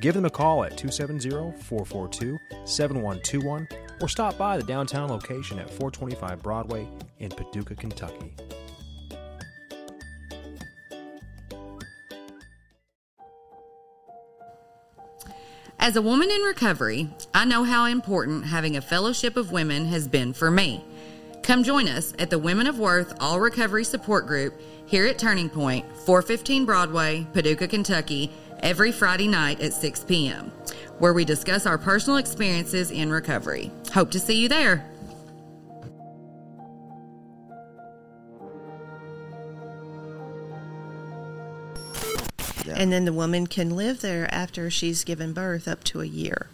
Give 0.00 0.14
them 0.14 0.24
a 0.24 0.30
call 0.30 0.64
at 0.64 0.76
270 0.76 1.30
442 1.62 2.38
7121 2.64 3.68
or 4.00 4.08
stop 4.08 4.36
by 4.36 4.56
the 4.56 4.64
downtown 4.64 5.08
location 5.08 5.60
at 5.60 5.70
425 5.70 6.42
Broadway 6.42 6.88
in 7.20 7.28
Paducah, 7.28 7.76
Kentucky. 7.76 8.34
As 15.90 15.96
a 15.96 16.02
woman 16.02 16.30
in 16.30 16.42
recovery, 16.42 17.08
I 17.34 17.44
know 17.44 17.64
how 17.64 17.86
important 17.86 18.46
having 18.46 18.76
a 18.76 18.80
fellowship 18.80 19.36
of 19.36 19.50
women 19.50 19.86
has 19.86 20.06
been 20.06 20.32
for 20.32 20.48
me. 20.48 20.84
Come 21.42 21.64
join 21.64 21.88
us 21.88 22.14
at 22.16 22.30
the 22.30 22.38
Women 22.38 22.68
of 22.68 22.78
Worth 22.78 23.12
All 23.18 23.40
Recovery 23.40 23.82
Support 23.82 24.28
Group 24.28 24.54
here 24.86 25.04
at 25.06 25.18
Turning 25.18 25.50
Point, 25.50 25.84
415 26.06 26.64
Broadway, 26.64 27.26
Paducah, 27.32 27.66
Kentucky, 27.66 28.30
every 28.60 28.92
Friday 28.92 29.26
night 29.26 29.60
at 29.60 29.72
6 29.72 30.04
p.m., 30.04 30.52
where 31.00 31.12
we 31.12 31.24
discuss 31.24 31.66
our 31.66 31.76
personal 31.76 32.18
experiences 32.18 32.92
in 32.92 33.10
recovery. 33.10 33.72
Hope 33.92 34.12
to 34.12 34.20
see 34.20 34.40
you 34.40 34.48
there. 34.48 34.88
And 42.80 42.90
then 42.90 43.04
the 43.04 43.12
woman 43.12 43.46
can 43.46 43.76
live 43.76 44.00
there 44.00 44.26
after 44.34 44.70
she's 44.70 45.04
given 45.04 45.34
birth 45.34 45.68
up 45.68 45.84
to 45.84 46.00
a 46.00 46.06
year. 46.06 46.48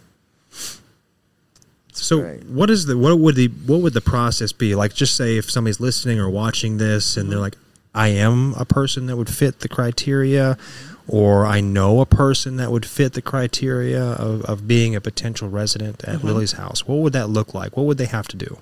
So 1.93 2.21
Right. 2.21 2.43
what 2.45 2.69
is 2.69 2.85
the 2.85 2.97
what 2.97 3.17
would 3.17 3.35
the 3.35 3.47
what 3.47 3.79
would 3.79 3.93
the 3.93 4.01
process 4.01 4.51
be? 4.51 4.75
Like 4.75 4.93
just 4.93 5.15
say 5.15 5.37
if 5.37 5.49
somebody's 5.49 5.79
listening 5.79 6.19
or 6.19 6.29
watching 6.29 6.79
this 6.79 7.15
and 7.15 7.31
they're 7.31 7.37
mm-hmm. 7.37 7.43
like 7.43 7.57
I 7.95 8.09
am 8.09 8.53
a 8.55 8.65
person 8.65 9.05
that 9.05 9.15
would 9.15 9.29
fit 9.29 9.61
the 9.61 9.69
criteria 9.69 10.57
or 11.07 11.45
I 11.45 11.61
know 11.61 12.01
a 12.01 12.05
person 12.05 12.57
that 12.57 12.71
would 12.71 12.85
fit 12.85 13.13
the 13.13 13.21
criteria 13.21 14.03
of, 14.03 14.41
of 14.43 14.67
being 14.67 14.97
a 14.97 15.01
potential 15.01 15.47
resident 15.47 16.03
at 16.03 16.17
mm-hmm. 16.17 16.27
Lily's 16.27 16.51
house. 16.51 16.85
What 16.85 16.97
would 16.97 17.13
that 17.13 17.29
look 17.29 17.53
like? 17.53 17.77
What 17.77 17.85
would 17.85 17.97
they 17.97 18.05
have 18.05 18.27
to 18.27 18.35
do? 18.35 18.57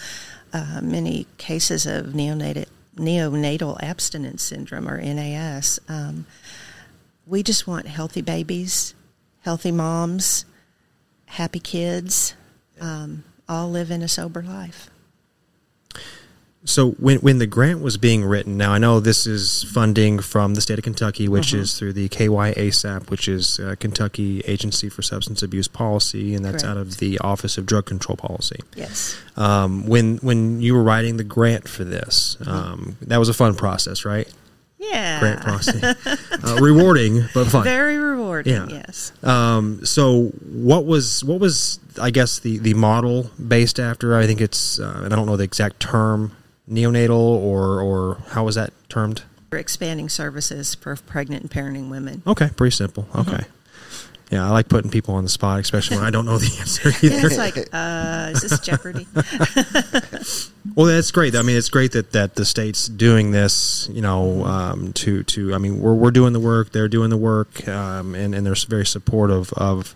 uh, 0.52 0.80
many 0.82 1.26
cases 1.38 1.86
of 1.86 2.06
neonatal 2.06 2.66
neonatal 2.96 3.82
abstinence 3.82 4.42
syndrome 4.42 4.88
or 4.88 5.00
NAS. 5.00 5.78
Um, 5.88 6.26
we 7.26 7.42
just 7.42 7.66
want 7.66 7.86
healthy 7.86 8.20
babies, 8.20 8.94
healthy 9.42 9.70
moms, 9.70 10.44
happy 11.26 11.60
kids, 11.60 12.34
um, 12.80 13.22
all 13.48 13.70
live 13.70 13.90
in 13.90 14.02
a 14.02 14.08
sober 14.08 14.42
life. 14.42 14.90
So 16.64 16.90
when 16.92 17.18
when 17.18 17.38
the 17.38 17.46
grant 17.46 17.81
was 17.81 17.96
being 17.96 18.23
written, 18.23 18.59
now 18.59 18.73
I 18.73 18.79
know 18.79 19.01
this 19.01 19.27
is 19.27 19.64
funding 19.73 20.18
from 20.18 20.55
the 20.55 20.61
state 20.61 20.79
of 20.79 20.85
Kentucky, 20.85 21.27
which 21.27 21.55
is 21.55 21.79
through 21.79 21.94
the 21.94 22.09
KY 22.11 22.27
ASAP, 22.29 23.09
which 23.09 23.29
is 23.29 23.59
uh, 23.59 23.77
Kentucky 23.81 24.40
Agency 24.40 24.90
for 24.90 25.01
Substance 25.01 25.42
Abuse 25.42 25.68
Policy, 25.68 26.35
and 26.35 26.44
that's 26.44 26.62
out 26.62 26.77
of 26.77 26.99
the 26.99 27.18
Office 27.20 27.57
of 27.57 27.64
Drug 27.64 27.87
Control 27.87 28.16
Policy. 28.16 28.61
Yes. 28.77 29.16
Um, 29.37 29.87
when 29.87 30.18
when 30.18 30.61
you 30.61 30.75
were 30.75 30.83
writing 30.83 31.16
the 31.16 31.25
grant 31.25 31.66
for 31.66 31.85
this, 31.85 32.37
um, 32.46 32.99
that 33.01 33.16
was 33.16 33.31
a 33.31 33.35
fun 33.35 33.55
process, 33.55 34.05
right? 34.05 34.31
Yeah. 34.79 35.20
Grant 35.20 35.40
process, 35.40 36.07
uh, 36.44 36.59
rewarding 36.61 37.25
but 37.35 37.46
fun. 37.46 37.64
Very 37.64 37.96
rewarding. 37.99 38.53
Yeah. 38.53 38.66
Yes. 38.68 39.12
Um, 39.23 39.85
so 39.85 40.27
what 40.51 40.85
was 40.85 41.25
what 41.25 41.40
was 41.40 41.81
I 42.01 42.11
guess 42.11 42.38
the 42.38 42.59
the 42.59 42.75
model 42.75 43.31
based 43.46 43.79
after? 43.79 44.16
I 44.16 44.27
think 44.27 44.40
it's 44.40 44.79
uh, 44.79 45.03
and 45.05 45.12
I 45.12 45.16
don't 45.16 45.27
know 45.27 45.37
the 45.37 45.44
exact 45.44 45.81
term, 45.81 46.35
neonatal 46.70 47.11
or 47.18 47.80
or 47.80 48.18
how 48.28 48.44
was 48.44 48.54
that 48.54 48.72
termed? 48.88 49.22
We're 49.50 49.59
expanding 49.59 50.09
services 50.09 50.74
for 50.76 50.94
pregnant 50.96 51.42
and 51.42 51.50
parenting 51.50 51.90
women. 51.90 52.22
Okay, 52.26 52.50
pretty 52.56 52.74
simple. 52.74 53.06
Okay. 53.14 53.44
Yeah, 54.30 54.46
I 54.46 54.50
like 54.50 54.68
putting 54.68 54.92
people 54.92 55.16
on 55.16 55.24
the 55.24 55.28
spot, 55.28 55.59
especially 55.59 55.96
when 55.96 56.06
I 56.06 56.11
don't 56.11 56.24
know 56.24 56.38
the 56.38 56.56
answer 56.61 56.90
either. 56.90 56.98
Yeah, 57.16 57.26
it's 57.26 57.37
like, 57.37 57.56
uh, 57.72 58.30
is 58.33 58.42
this 58.42 58.61
Jeopardy? 58.61 59.09
Well, 60.76 60.87
that's 60.87 61.11
great. 61.11 61.35
I 61.35 61.42
mean, 61.42 61.56
it's 61.56 61.70
great 61.70 61.92
that, 61.92 62.12
that 62.12 62.35
the 62.37 62.44
state's 62.44 62.87
doing 62.87 63.30
this. 63.30 63.88
You 63.90 64.02
know, 64.02 64.44
um, 64.44 64.92
to 64.94 65.22
to 65.24 65.54
I 65.54 65.59
mean, 65.59 65.80
we're 65.80 65.94
we're 65.94 66.11
doing 66.11 66.33
the 66.33 66.38
work, 66.40 66.70
they're 66.70 66.87
doing 66.88 67.11
the 67.11 67.16
work, 67.16 67.66
um, 67.66 68.14
and 68.14 68.35
and 68.35 68.46
they're 68.46 68.54
very 68.68 68.87
supportive 68.87 69.52
of 69.54 69.94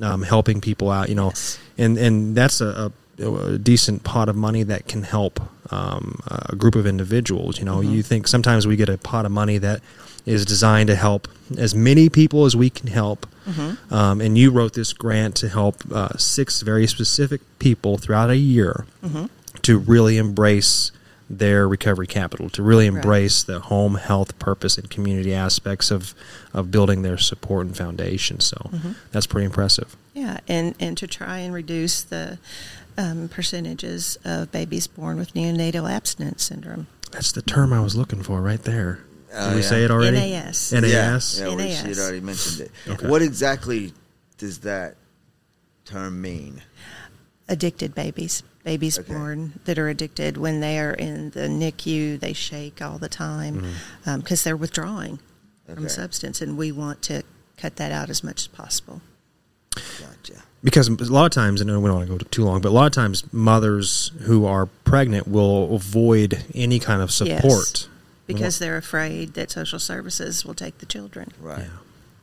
um, 0.00 0.22
helping 0.22 0.60
people 0.60 0.90
out. 0.90 1.08
You 1.10 1.14
know, 1.14 1.26
Yes. 1.26 1.58
and 1.78 1.98
and 1.98 2.34
that's 2.34 2.60
a, 2.60 2.66
a, 2.66 2.92
a 3.18 3.58
decent 3.58 4.04
pot 4.04 4.28
of 4.28 4.36
money 4.36 4.62
that 4.62 4.88
can 4.88 5.02
help 5.02 5.40
um, 5.72 6.20
a 6.26 6.54
group 6.56 6.74
of 6.74 6.86
individuals. 6.86 7.58
You 7.58 7.64
know, 7.64 7.80
you 7.80 8.02
think 8.02 8.28
sometimes 8.28 8.66
we 8.66 8.76
get 8.76 8.88
a 8.88 8.98
pot 8.98 9.24
of 9.26 9.32
money 9.32 9.58
that 9.58 9.80
is 10.26 10.44
designed 10.44 10.88
to 10.88 10.96
help 10.96 11.28
as 11.56 11.74
many 11.74 12.08
people 12.08 12.44
as 12.44 12.54
we 12.56 12.68
can 12.70 12.88
help. 12.88 13.26
Um, 13.90 14.20
and 14.20 14.36
you 14.36 14.50
wrote 14.50 14.74
this 14.74 14.92
grant 14.92 15.36
to 15.36 15.48
help 15.48 15.76
uh, 15.92 16.16
six 16.18 16.62
very 16.62 16.86
specific 16.88 17.40
people 17.60 17.96
throughout 17.96 18.28
a 18.30 18.36
year 18.36 18.86
to 19.62 19.78
really 19.78 20.18
embrace 20.18 20.90
their 21.30 21.66
recovery 21.68 22.06
capital, 22.06 22.48
to 22.50 22.62
really 22.62 22.88
Right. 22.90 22.96
embrace 22.96 23.42
the 23.44 23.58
home 23.60 23.96
health 23.96 24.36
purpose 24.38 24.78
and 24.78 24.88
community 24.90 25.32
aspects 25.34 25.90
of, 25.92 26.14
of 26.52 26.70
building 26.72 27.02
their 27.02 27.18
support 27.18 27.66
and 27.66 27.76
foundation. 27.76 28.40
So 28.40 28.70
that's 29.12 29.26
pretty 29.26 29.46
impressive. 29.46 29.96
Yeah, 30.14 30.38
and, 30.48 30.74
and 30.80 30.96
to 30.98 31.06
try 31.06 31.38
and 31.38 31.52
reduce 31.54 32.02
the 32.02 32.38
um, 32.98 33.28
percentages 33.28 34.16
of 34.24 34.50
babies 34.52 34.86
born 34.86 35.18
with 35.18 35.34
neonatal 35.34 35.90
abstinence 35.90 36.44
syndrome. 36.44 36.86
That's 37.12 37.32
the 37.32 37.42
term 37.42 37.72
I 37.72 37.80
was 37.80 37.94
looking 37.94 38.22
for 38.22 38.40
right 38.40 38.62
there. 38.62 39.00
Oh, 39.34 39.48
Did 39.48 39.56
we 39.56 39.62
yeah. 39.62 39.68
say 39.68 39.84
it 39.84 39.90
already? 39.90 40.16
NAS. 40.16 40.72
NAS. 40.72 41.38
Yeah, 41.38 41.48
yeah 41.48 41.54
well, 41.54 41.68
she 41.68 41.88
had 41.88 41.98
already 41.98 42.20
mentioned 42.20 42.60
it. 42.60 42.70
Okay. 42.88 43.08
What 43.08 43.22
exactly 43.22 43.92
does 44.38 44.60
that 44.60 44.96
term 45.84 46.20
mean? 46.20 46.62
Addicted 47.48 47.94
babies, 47.94 48.42
babies 48.64 48.98
Okay. 48.98 49.12
born 49.12 49.60
that 49.66 49.78
are 49.78 49.88
addicted 49.88 50.36
when 50.36 50.60
they 50.60 50.78
are 50.78 50.92
in 50.92 51.30
the 51.30 51.48
NICU, 51.48 52.18
they 52.18 52.32
shake 52.32 52.82
all 52.82 52.98
the 52.98 53.08
time 53.08 53.64
because 54.04 54.42
they're 54.42 54.56
withdrawing 54.56 55.20
from 55.66 55.88
substance, 55.88 56.40
and 56.40 56.56
we 56.56 56.72
want 56.72 57.02
to 57.02 57.22
cut 57.56 57.76
that 57.76 57.92
out 57.92 58.10
as 58.10 58.24
much 58.24 58.42
as 58.42 58.46
possible. 58.48 59.00
Gotcha. 59.74 60.42
Because 60.66 60.88
a 60.88 60.92
lot 61.12 61.26
of 61.26 61.30
times, 61.30 61.60
and 61.60 61.70
we 61.70 61.74
don't 61.88 61.96
want 61.96 62.08
to 62.08 62.12
go 62.12 62.18
too 62.18 62.44
long, 62.44 62.60
but 62.60 62.70
a 62.70 62.72
lot 62.72 62.86
of 62.86 62.92
times 62.92 63.22
mothers 63.32 64.10
who 64.22 64.46
are 64.46 64.66
pregnant 64.66 65.28
will 65.28 65.72
avoid 65.76 66.42
any 66.56 66.80
kind 66.80 67.00
of 67.00 67.08
Yes. 67.20 67.40
support. 67.40 67.88
Because 68.26 68.58
they're 68.58 68.76
afraid 68.76 69.34
that 69.34 69.52
social 69.52 69.78
services 69.78 70.44
will 70.44 70.54
take 70.54 70.78
the 70.78 70.86
children. 70.86 71.30
Right. 71.40 71.60
Yeah. 71.60 71.68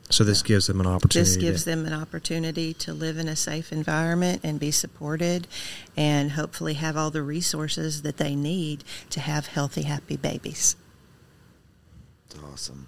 So 0.10 0.26
this 0.26 0.42
gives 0.42 0.68
them 0.68 0.82
an 0.82 0.88
opportunity. 0.88 1.30
This 1.30 1.38
gives 1.38 1.64
to- 1.64 1.70
them 1.70 1.86
an 1.86 1.94
opportunity 1.94 2.74
to 2.74 2.94
live 2.94 3.18
in 3.18 3.30
a 3.30 3.36
safe 3.38 3.72
environment 3.72 4.42
and 4.44 4.60
be 4.60 4.72
supported 4.72 5.48
and 5.96 6.34
hopefully 6.34 6.74
have 6.74 6.98
all 6.98 7.12
the 7.12 7.22
resources 7.24 8.02
that 8.02 8.18
they 8.18 8.36
need 8.36 8.84
to 9.12 9.22
have 9.22 9.48
healthy, 9.48 9.84
happy 9.84 10.18
babies. 10.18 10.76
It's 12.30 12.36
awesome. 12.44 12.88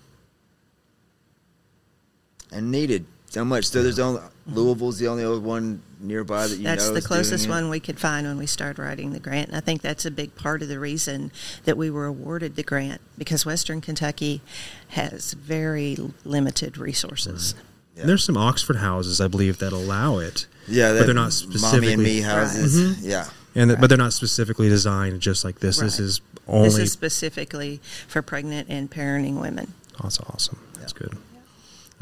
And 2.51 2.69
needed 2.71 3.05
so 3.35 3.45
much. 3.45 3.65
So 3.65 3.83
there's 3.83 3.99
only 3.99 4.21
Louisville's 4.47 4.97
the 4.97 5.07
only 5.07 5.23
other 5.25 5.39
one 5.39 5.81
nearby 5.99 6.47
that 6.47 6.55
you 6.55 6.63
That's 6.63 6.87
know. 6.87 6.93
the 6.93 7.01
closest 7.01 7.45
doing 7.45 7.57
it? 7.57 7.61
one 7.61 7.69
we 7.69 7.79
could 7.79 7.99
find 7.99 8.25
when 8.25 8.37
we 8.37 8.45
started 8.47 8.81
writing 8.81 9.11
the 9.11 9.19
grant. 9.19 9.49
And 9.49 9.57
I 9.57 9.59
think 9.59 9.81
that's 9.81 10.05
a 10.05 10.11
big 10.11 10.35
part 10.35 10.61
of 10.61 10.69
the 10.69 10.79
reason 10.79 11.31
that 11.65 11.77
we 11.77 11.89
were 11.89 12.05
awarded 12.05 12.55
the 12.55 12.63
grant 12.63 13.01
because 13.17 13.45
Western 13.45 13.81
Kentucky 13.81 14.41
has 14.89 15.33
very 15.33 15.97
limited 16.23 16.77
resources. 16.77 17.55
And 17.97 18.07
There's 18.09 18.23
some 18.23 18.37
Oxford 18.37 18.77
houses, 18.77 19.19
I 19.19 19.27
believe, 19.27 19.59
that 19.59 19.73
allow 19.73 20.19
it. 20.19 20.47
Yeah, 20.67 20.93
but 20.93 21.05
they're 21.05 21.13
not 21.13 21.33
mommy 21.45 21.57
specifically. 21.57 21.93
and 21.93 22.03
me 22.03 22.21
houses. 22.21 22.97
Right. 22.97 22.97
Yeah. 23.03 23.23
Mm-hmm. 23.23 23.59
And 23.59 23.69
th- 23.71 23.79
but 23.79 23.87
they're 23.87 23.97
not 23.97 24.13
specifically 24.13 24.67
designed 24.69 25.21
just 25.21 25.45
like 25.45 25.59
this. 25.59 25.79
This 25.79 25.99
is 25.99 26.21
only. 26.47 26.69
This 26.69 26.77
is 26.77 26.91
specifically 26.91 27.79
for 28.07 28.21
pregnant 28.21 28.69
and 28.69 28.91
parenting 28.91 29.39
women. 29.39 29.73
that's 30.01 30.19
awesome. 30.19 30.59
That's 30.79 30.91
good. 30.93 31.17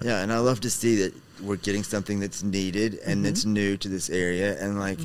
Yeah, 0.01 0.21
and 0.21 0.31
I 0.33 0.39
love 0.39 0.59
to 0.61 0.69
see 0.69 0.95
that 1.03 1.13
we're 1.41 1.55
getting 1.57 1.83
something 1.83 2.19
that's 2.19 2.41
needed 2.43 2.95
and 3.05 3.15
Mm-hmm. 3.17 3.23
that's 3.23 3.45
new 3.45 3.77
to 3.77 3.87
this 3.89 4.09
area. 4.09 4.57
And 4.59 4.79
like, 4.79 4.99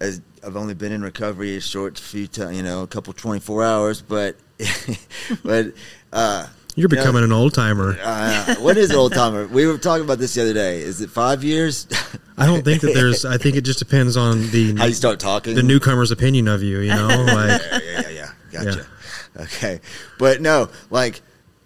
as 0.00 0.20
I've 0.44 0.56
only 0.56 0.74
been 0.74 0.92
in 0.92 1.02
recovery 1.02 1.56
a 1.56 1.60
short 1.60 1.98
few 1.98 2.26
times, 2.26 2.56
you 2.56 2.62
know, 2.62 2.82
a 2.82 2.86
couple 2.86 3.12
twenty 3.12 3.40
four 3.40 3.62
hours, 3.62 4.00
but 4.02 4.36
but 5.44 5.72
uh, 6.12 6.46
You're 6.76 6.88
becoming 6.88 7.22
an 7.24 7.32
old 7.32 7.54
timer. 7.54 7.96
Uh, 8.02 8.56
what 8.56 8.76
is 8.76 8.92
old 8.92 9.12
timer? 9.12 9.46
We 9.46 9.66
were 9.66 9.78
talking 9.78 10.04
about 10.04 10.18
this 10.18 10.34
the 10.34 10.42
other 10.42 10.54
day. 10.54 10.80
Is 10.80 11.00
it 11.00 11.10
five 11.10 11.44
years? 11.44 11.86
I 12.38 12.46
don't 12.46 12.64
think 12.64 12.80
that 12.82 12.94
there's. 12.94 13.24
I 13.24 13.36
think 13.38 13.56
it 13.56 13.62
just 13.62 13.78
depends 13.78 14.16
on 14.16 14.50
the 14.50 14.74
How 14.76 14.86
you 14.86 14.94
start 14.94 15.20
talking? 15.20 15.54
the 15.54 15.62
newcomer's 15.62 16.10
opinion 16.10 16.48
of 16.48 16.62
you. 16.62 16.80
You 16.80 16.88
know, 16.94 17.06
like 17.26 17.60
yeah, 17.62 17.78
yeah, 17.82 18.00
yeah, 18.10 18.10
yeah. 18.10 18.30
Gotcha. 18.64 18.86
Okay, 19.36 19.80
but 20.18 20.40
no, 20.40 20.68
like 20.90 21.20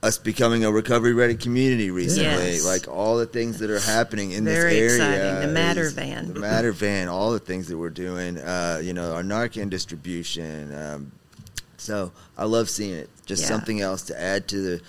us 0.04 0.18
becoming 0.18 0.64
a 0.64 0.70
recovery 0.70 1.14
ready 1.14 1.34
community 1.34 1.90
recently, 1.90 2.52
Yes. 2.52 2.64
like 2.64 2.88
all 2.88 3.16
the 3.16 3.24
things 3.26 3.58
that 3.60 3.70
are 3.70 3.80
happening 3.80 4.32
in 4.32 4.44
Very 4.44 4.78
this 4.78 4.92
area. 5.00 5.14
exciting. 5.14 5.48
The 5.48 5.54
Matter 5.54 5.82
is- 5.84 5.92
Van. 5.94 6.32
the 6.34 6.40
Matter 6.50 6.72
Van, 6.72 7.08
all 7.08 7.32
the 7.32 7.38
things 7.38 7.68
that 7.68 7.78
we're 7.78 7.88
doing. 7.90 8.36
Uh, 8.38 8.80
you 8.82 8.92
know, 8.92 9.12
our 9.14 9.22
Narcan 9.22 9.70
distribution. 9.70 10.74
Um, 10.74 11.12
so 11.78 12.12
I 12.36 12.44
love 12.44 12.68
seeing 12.68 12.94
it. 12.94 13.08
Just 13.24 13.42
Yeah. 13.42 13.48
something 13.48 13.80
else 13.80 14.02
to 14.02 14.20
add 14.20 14.46
to 14.48 14.60
the 14.60 14.80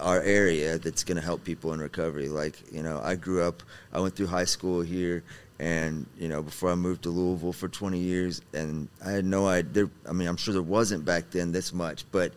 our 0.00 0.20
area 0.22 0.78
that's 0.78 1.02
going 1.04 1.16
to 1.16 1.22
help 1.22 1.44
people 1.44 1.72
in 1.72 1.80
recovery. 1.80 2.28
Like, 2.28 2.56
you 2.72 2.82
know, 2.82 3.00
I 3.02 3.14
grew 3.16 3.42
up, 3.42 3.62
I 3.92 4.00
went 4.00 4.14
through 4.16 4.28
high 4.28 4.44
school 4.44 4.80
here, 4.80 5.22
and, 5.58 6.06
you 6.18 6.28
know, 6.28 6.40
before 6.40 6.70
I 6.70 6.76
moved 6.76 7.02
to 7.02 7.10
Louisville 7.10 7.52
for 7.52 7.68
20 7.68 7.98
years, 7.98 8.40
and 8.54 8.88
I 9.04 9.10
had 9.10 9.24
no 9.24 9.46
idea. 9.48 9.72
There, 9.72 9.90
I 10.08 10.12
mean, 10.12 10.28
I'm 10.28 10.36
sure 10.36 10.54
there 10.54 10.62
wasn't 10.62 11.04
back 11.04 11.30
then 11.32 11.50
this 11.52 11.72
much, 11.72 12.04
but 12.12 12.32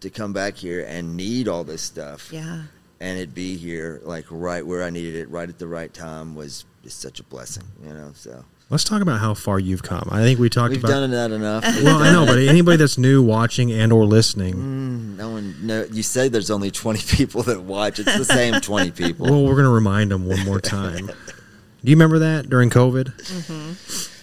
to 0.00 0.10
come 0.10 0.32
back 0.32 0.56
here 0.56 0.84
and 0.88 1.16
need 1.16 1.48
all 1.48 1.64
this 1.64 1.82
stuff 1.82 2.30
Yeah. 2.32 2.62
and 3.00 3.18
it 3.18 3.34
be 3.34 3.56
here, 3.56 4.00
like, 4.04 4.24
right 4.30 4.64
where 4.66 4.82
I 4.82 4.90
needed 4.90 5.14
it, 5.16 5.30
right 5.30 5.48
at 5.48 5.58
the 5.58 5.66
right 5.68 5.92
time, 5.92 6.34
was 6.34 6.64
just 6.84 7.00
such 7.00 7.20
a 7.20 7.22
blessing, 7.24 7.64
you 7.84 7.92
know, 7.92 8.12
so. 8.14 8.44
let's 8.70 8.84
talk 8.84 9.00
about 9.02 9.20
how 9.20 9.34
far 9.34 9.58
you've 9.58 9.82
come. 9.82 10.08
I 10.12 10.20
think 10.22 10.38
we 10.38 10.48
talked 10.50 10.70
We've 10.72 10.84
about. 10.84 10.90
done 11.00 11.10
that 11.12 11.30
enough. 11.32 11.64
well, 11.82 12.02
I 12.02 12.12
know, 12.12 12.26
but 12.26 12.38
anybody 12.38 12.76
that's 12.76 12.98
new 12.98 13.22
watching 13.22 13.72
and 13.72 13.92
or 13.92 14.04
listening, 14.04 14.54
Mm, 14.54 15.16
no 15.16 15.30
one, 15.30 15.54
no, 15.62 15.84
you 15.90 16.02
say 16.02 16.28
there's 16.28 16.50
only 16.50 16.70
20 16.70 17.00
people 17.16 17.42
that 17.44 17.62
watch. 17.62 17.98
It's 17.98 18.16
the 18.18 18.24
same 18.24 18.60
20 18.60 18.90
people. 18.92 19.26
well, 19.26 19.44
we're 19.44 19.54
going 19.54 19.64
to 19.64 19.70
remind 19.70 20.10
them 20.10 20.26
one 20.26 20.44
more 20.44 20.60
time. 20.60 21.06
Do 21.84 21.90
you 21.90 21.96
remember 21.96 22.18
that 22.20 22.48
during 22.50 22.68
COVID? 22.70 23.12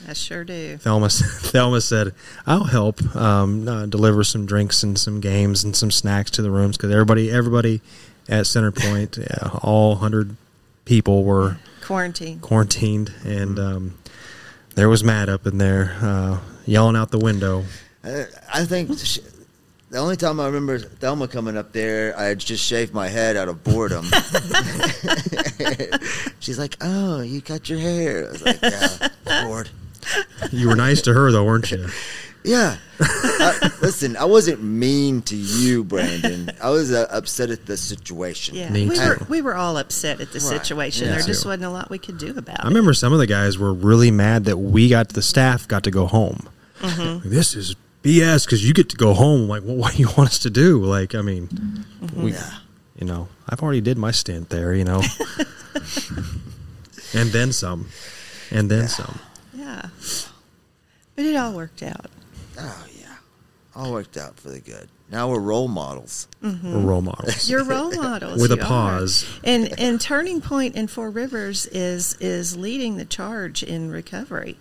I 0.07 0.13
sure 0.13 0.43
do. 0.43 0.77
Thelma, 0.77 1.09
Thelma 1.09 1.81
said, 1.81 2.13
"I'll 2.45 2.65
help 2.65 3.15
um, 3.15 3.67
uh, 3.67 3.85
deliver 3.85 4.23
some 4.23 4.45
drinks 4.45 4.83
and 4.83 4.97
some 4.97 5.19
games 5.21 5.63
and 5.63 5.75
some 5.75 5.91
snacks 5.91 6.31
to 6.31 6.41
the 6.41 6.51
rooms 6.51 6.77
because 6.77 6.91
everybody, 6.91 7.31
everybody 7.31 7.81
at 8.27 8.45
CenterPoint, 8.45 9.19
uh, 9.43 9.59
all 9.61 9.95
hundred 9.95 10.35
people 10.85 11.23
were 11.23 11.57
Quarantine. 11.81 12.39
quarantined, 12.39 13.13
and 13.25 13.59
um, 13.59 13.97
there 14.75 14.89
was 14.89 15.03
Matt 15.03 15.29
up 15.29 15.45
in 15.47 15.57
there 15.57 15.95
uh, 16.01 16.39
yelling 16.65 16.95
out 16.95 17.11
the 17.11 17.19
window. 17.19 17.63
Uh, 18.03 18.23
I 18.53 18.65
think 18.65 18.97
sh- 18.99 19.19
the 19.89 19.99
only 19.99 20.17
time 20.17 20.39
I 20.39 20.47
remember 20.47 20.79
Thelma 20.79 21.27
coming 21.27 21.55
up 21.55 21.71
there, 21.71 22.17
I 22.17 22.23
had 22.25 22.39
just 22.39 22.65
shaved 22.65 22.93
my 22.93 23.07
head 23.07 23.37
out 23.37 23.47
of 23.47 23.63
boredom. 23.63 24.05
She's 26.39 26.59
like, 26.59 26.75
"Oh, 26.81 27.21
you 27.21 27.41
cut 27.41 27.69
your 27.69 27.79
hair." 27.79 28.27
I 28.27 28.31
was 28.31 28.41
like, 28.43 28.59
"Yeah, 28.61 29.07
bored." 29.45 29.69
You 30.51 30.67
were 30.69 30.75
nice 30.75 31.01
to 31.03 31.13
her 31.13 31.31
though, 31.31 31.45
weren't 31.45 31.71
you? 31.71 31.87
Yeah. 32.43 32.77
I, 32.99 33.71
listen, 33.81 34.17
I 34.17 34.25
wasn't 34.25 34.61
mean 34.61 35.21
to 35.23 35.35
you, 35.35 35.83
Brandon. 35.85 36.49
I 36.61 36.69
was 36.71 36.91
uh, 36.91 37.07
upset 37.09 37.49
at 37.51 37.65
the 37.65 37.77
situation. 37.77 38.55
Yeah, 38.55 38.69
Me 38.69 38.87
we 38.89 38.95
too. 38.95 39.01
were 39.01 39.17
we 39.29 39.41
were 39.41 39.55
all 39.55 39.77
upset 39.77 40.19
at 40.19 40.33
the 40.33 40.39
Right. 40.39 40.59
situation. 40.59 41.07
Me 41.07 41.13
There 41.13 41.21
just 41.23 41.45
wasn't 41.45 41.63
a 41.63 41.69
lot 41.69 41.89
we 41.89 41.99
could 41.99 42.17
do 42.17 42.37
about 42.37 42.59
I 42.59 42.65
it. 42.65 42.69
remember 42.69 42.93
some 42.93 43.13
of 43.13 43.19
the 43.19 43.27
guys 43.27 43.57
were 43.57 43.73
really 43.73 44.11
mad 44.11 44.43
that 44.45 44.57
we 44.57 44.89
got 44.89 45.09
the 45.09 45.21
staff 45.21 45.67
got 45.67 45.83
to 45.85 45.91
go 45.91 46.05
home. 46.05 46.49
Mm-hmm. 46.81 47.13
Like, 47.13 47.23
this 47.23 47.55
is 47.55 47.75
BS 48.03 48.45
because 48.45 48.67
you 48.67 48.73
get 48.73 48.89
to 48.89 48.97
go 48.97 49.13
home. 49.13 49.47
Like, 49.47 49.63
well, 49.63 49.77
what 49.77 49.93
do 49.93 49.99
you 49.99 50.07
want 50.17 50.29
us 50.31 50.39
to 50.39 50.49
do? 50.49 50.83
Like, 50.83 51.15
I 51.15 51.21
mean, 51.21 51.47
Mm-hmm. 51.47 52.23
we, 52.23 52.33
Yeah. 52.33 52.49
you 52.99 53.07
know, 53.07 53.29
I've 53.47 53.63
already 53.63 53.79
did 53.81 53.97
my 53.97 54.11
stint 54.11 54.49
there, 54.49 54.73
you 54.73 54.83
know, 54.83 55.01
and 57.13 57.29
then 57.29 57.51
some, 57.53 57.87
and 58.51 58.69
then 58.69 58.87
some. 58.87 59.19
Yeah, 59.63 59.89
but 61.15 61.25
it 61.25 61.35
all 61.35 61.53
worked 61.53 61.83
out. 61.83 62.07
Oh 62.59 62.85
yeah, 62.99 63.15
all 63.75 63.91
worked 63.93 64.17
out 64.17 64.39
for 64.39 64.49
the 64.49 64.59
good. 64.59 64.89
Now 65.11 65.29
we're 65.29 65.39
role 65.39 65.67
models. 65.67 66.27
Mm-hmm. 66.41 66.73
We're 66.73 66.89
role 66.89 67.01
models. 67.01 67.49
You're 67.49 67.63
role 67.63 67.91
models 67.91 68.41
With 68.41 68.51
a 68.51 68.55
you 68.55 68.61
are. 68.61 68.65
pause. 68.65 69.25
And 69.43 69.79
and 69.79 70.01
Turning 70.01 70.41
Point 70.41 70.75
in 70.75 70.87
Four 70.87 71.11
Rivers 71.11 71.65
is 71.67 72.15
is 72.15 72.57
leading 72.57 72.97
the 72.97 73.05
charge 73.05 73.63
in 73.63 73.89
recovery. 73.91 74.57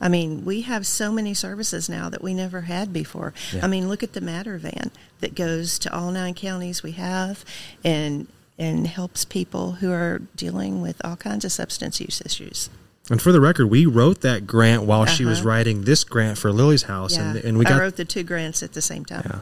I 0.00 0.08
mean, 0.08 0.44
we 0.44 0.62
have 0.62 0.84
so 0.86 1.12
many 1.12 1.32
services 1.34 1.88
now 1.88 2.08
that 2.10 2.22
we 2.22 2.34
never 2.34 2.62
had 2.62 2.92
before. 2.92 3.32
Yeah. 3.54 3.60
I 3.64 3.68
mean, 3.68 3.88
look 3.88 4.02
at 4.02 4.14
the 4.14 4.20
Matter 4.20 4.58
Van 4.58 4.90
that 5.20 5.36
goes 5.36 5.78
to 5.78 5.94
all 5.94 6.10
nine 6.10 6.34
counties 6.34 6.82
we 6.82 6.92
have, 6.92 7.44
and 7.84 8.26
and 8.58 8.86
helps 8.88 9.24
people 9.24 9.72
who 9.72 9.92
are 9.92 10.20
dealing 10.34 10.82
with 10.82 11.00
all 11.04 11.16
kinds 11.16 11.44
of 11.44 11.52
substance 11.52 12.00
use 12.00 12.20
issues. 12.24 12.68
And 13.12 13.20
for 13.22 13.30
the 13.30 13.40
record, 13.40 13.66
we 13.66 13.86
wrote 13.86 14.22
that 14.22 14.46
grant 14.46 14.82
while 14.84 15.04
she 15.06 15.24
was 15.24 15.38
Uh-huh. 15.40 15.48
writing 15.50 15.82
this 15.84 16.02
grant 16.02 16.38
for 16.38 16.50
Lily's 16.50 16.84
house, 16.84 17.16
Yeah, 17.16 17.30
and, 17.32 17.36
and 17.44 17.58
we 17.58 17.66
I 17.66 17.68
got 17.68 17.80
wrote 17.80 17.96
the 17.96 18.04
two 18.04 18.22
grants 18.24 18.62
at 18.62 18.72
the 18.72 18.82
same 18.82 19.04
time. 19.04 19.22
Yeah. 19.26 19.38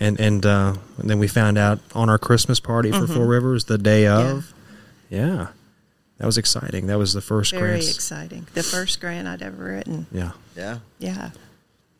And 0.00 0.18
and 0.18 0.44
uh, 0.46 0.74
and 0.98 1.08
then 1.10 1.18
we 1.18 1.28
found 1.28 1.58
out 1.58 1.78
on 1.94 2.08
our 2.08 2.18
Christmas 2.18 2.58
party 2.58 2.90
for 2.90 3.06
Four 3.06 3.26
Rivers 3.26 3.66
the 3.66 3.78
day 3.78 4.06
of. 4.06 4.52
Yeah. 5.10 5.48
That 6.18 6.26
was 6.26 6.38
exciting. 6.38 6.86
That 6.86 6.98
was 6.98 7.12
the 7.12 7.20
first 7.20 7.52
Very 7.52 7.80
grant. 7.80 7.84
exciting. 7.94 8.46
The 8.54 8.62
first 8.62 9.00
grant 9.00 9.28
I'd 9.28 9.42
ever 9.42 9.64
written. 9.64 10.06
Yeah. 10.12 10.32
Yeah, 10.56 10.78
Yeah, 10.98 11.30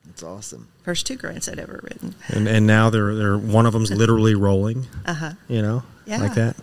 it's 0.08 0.22
awesome. 0.22 0.68
first 0.84 1.06
two 1.06 1.16
grants 1.16 1.48
I'd 1.48 1.58
ever 1.58 1.80
written. 1.82 2.14
And 2.28 2.48
and 2.48 2.66
now 2.66 2.88
they're 2.90 3.14
they're 3.14 3.38
one 3.38 3.66
of 3.66 3.72
them's 3.74 3.90
literally 4.02 4.34
rolling, 4.34 4.86
Uh 5.04 5.14
huh. 5.14 5.32
you 5.48 5.60
know? 5.62 5.82
Yeah. 6.06 6.18
Like 6.18 6.34
that. 6.34 6.56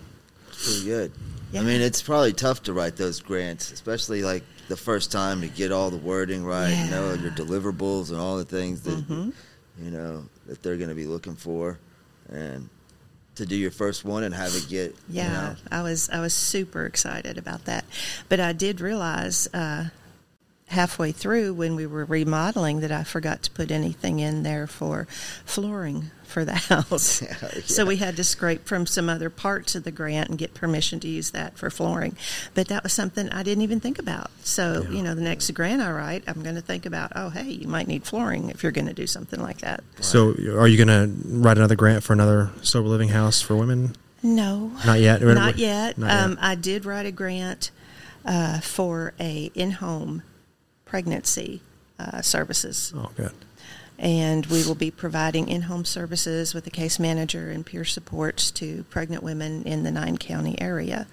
It's 0.50 0.66
pretty 0.74 0.86
good. 0.90 1.12
Yeah. 1.52 1.62
I 1.62 1.64
mean, 1.64 1.82
it's 1.82 2.02
probably 2.02 2.34
tough 2.34 2.64
to 2.64 2.74
write 2.74 2.96
those 2.96 3.20
grants, 3.22 3.72
especially 3.72 4.22
like 4.24 4.44
the 4.68 4.78
first 4.78 5.12
time 5.12 5.42
to 5.42 5.48
get 5.48 5.72
all 5.72 5.90
the 5.90 5.98
wording 5.98 6.44
right, 6.46 6.70
you 6.86 6.92
know, 6.92 7.14
your 7.14 7.32
deliverables 7.32 8.10
and 8.12 8.20
all 8.20 8.38
the 8.38 8.46
things 8.46 8.82
that 8.82 9.08
Mhm. 9.08 9.34
you 9.82 9.90
know 9.92 10.26
that 10.48 10.62
they're 10.62 10.78
going 10.78 10.90
to 10.90 10.96
be 10.96 11.08
looking 11.08 11.36
for, 11.36 11.80
and 12.32 12.70
to 13.36 13.46
do 13.46 13.56
your 13.56 13.72
first 13.72 14.04
one 14.06 14.24
and 14.24 14.36
have 14.36 14.54
it 14.54 14.68
get 14.70 14.96
Yeah, 15.08 15.24
you 15.24 15.30
know, 15.32 15.56
I 15.72 15.82
was 15.82 16.10
I 16.12 16.20
was 16.20 16.34
super 16.34 16.86
excited 16.86 17.38
about 17.38 17.66
that, 17.66 17.86
but 18.28 18.40
I 18.40 18.54
did 18.54 18.80
realize 18.82 19.48
uh, 19.54 19.86
halfway 20.70 21.12
through 21.12 21.54
when 21.54 21.76
we 21.76 21.86
were 21.86 22.06
remodeling 22.06 22.80
that 22.82 22.92
I 22.92 23.04
forgot 23.04 23.42
to 23.44 23.52
put 23.52 23.72
anything 23.72 24.20
in 24.20 24.44
there 24.44 24.68
for 24.68 25.08
flooring 25.44 26.12
for 26.24 26.46
the 26.46 26.54
house. 26.70 27.22
Yeah, 27.30 27.34
So 27.66 27.86
we 27.88 27.98
had 27.98 28.16
to 28.18 28.24
scrape 28.24 28.66
from 28.66 28.86
some 28.86 29.10
other 29.10 29.32
parts 29.32 29.74
of 29.74 29.84
the 29.84 29.90
grant 29.92 30.30
and 30.30 30.38
get 30.38 30.54
permission 30.54 31.00
to 31.00 31.08
use 31.08 31.32
that 31.32 31.58
for 31.58 31.72
flooring. 31.72 32.16
But 32.54 32.68
that 32.68 32.84
was 32.84 32.94
something 32.94 33.30
I 33.32 33.42
didn't 33.42 33.64
even 33.64 33.80
think 33.80 33.98
about. 33.98 34.30
So 34.44 34.84
Yeah. 34.84 34.90
you 34.98 35.02
know, 35.04 35.16
the 35.16 35.22
next 35.24 35.50
grant 35.56 35.82
I 35.82 35.92
write, 35.92 36.24
I'm 36.28 36.44
going 36.44 36.54
to 36.56 36.62
think 36.62 36.86
about, 36.86 37.14
oh 37.16 37.30
hey, 37.30 37.50
you 37.50 37.68
might 37.68 37.88
need 37.88 38.04
flooring 38.04 38.50
if 38.50 38.62
you're 38.62 38.72
going 38.72 38.88
to 38.88 38.94
do 38.94 39.08
something 39.08 39.42
like 39.42 39.60
that. 39.62 39.84
So 40.02 40.30
are 40.56 40.68
you 40.68 40.84
going 40.84 40.88
to 40.88 41.12
write 41.40 41.58
another 41.58 41.76
grant 41.76 42.04
for 42.04 42.14
another 42.14 42.52
sober 42.62 42.88
living 42.90 43.10
house 43.10 43.42
for 43.42 43.56
women? 43.56 43.96
No, 44.22 44.72
Not 44.86 45.00
yet. 45.00 45.22
Not 45.24 45.58
yet. 45.58 45.98
Not 45.98 46.08
yet. 46.08 46.24
um, 46.26 46.38
I 46.42 46.54
did 46.56 46.86
write 46.86 47.06
a 47.08 47.12
grant 47.12 47.72
uh, 48.26 48.60
for 48.60 49.14
a 49.20 49.50
in-home 49.56 50.22
pregnancy 50.90 51.62
uh, 52.00 52.22
services, 52.22 52.92
oh, 52.96 53.12
good. 53.16 53.32
and 54.00 54.46
we 54.48 54.66
will 54.66 54.76
be 54.76 54.90
providing 54.90 55.48
in-home 55.48 55.86
services 55.86 56.54
with 56.54 56.66
a 56.66 56.70
case 56.72 56.98
manager 57.00 57.52
and 57.52 57.66
peer 57.66 57.86
supports 57.86 58.50
to 58.52 58.84
pregnant 58.90 59.22
women 59.22 59.64
in 59.64 59.84
the 59.84 59.92
nine 59.92 60.18
county 60.18 60.60
area. 60.60 61.06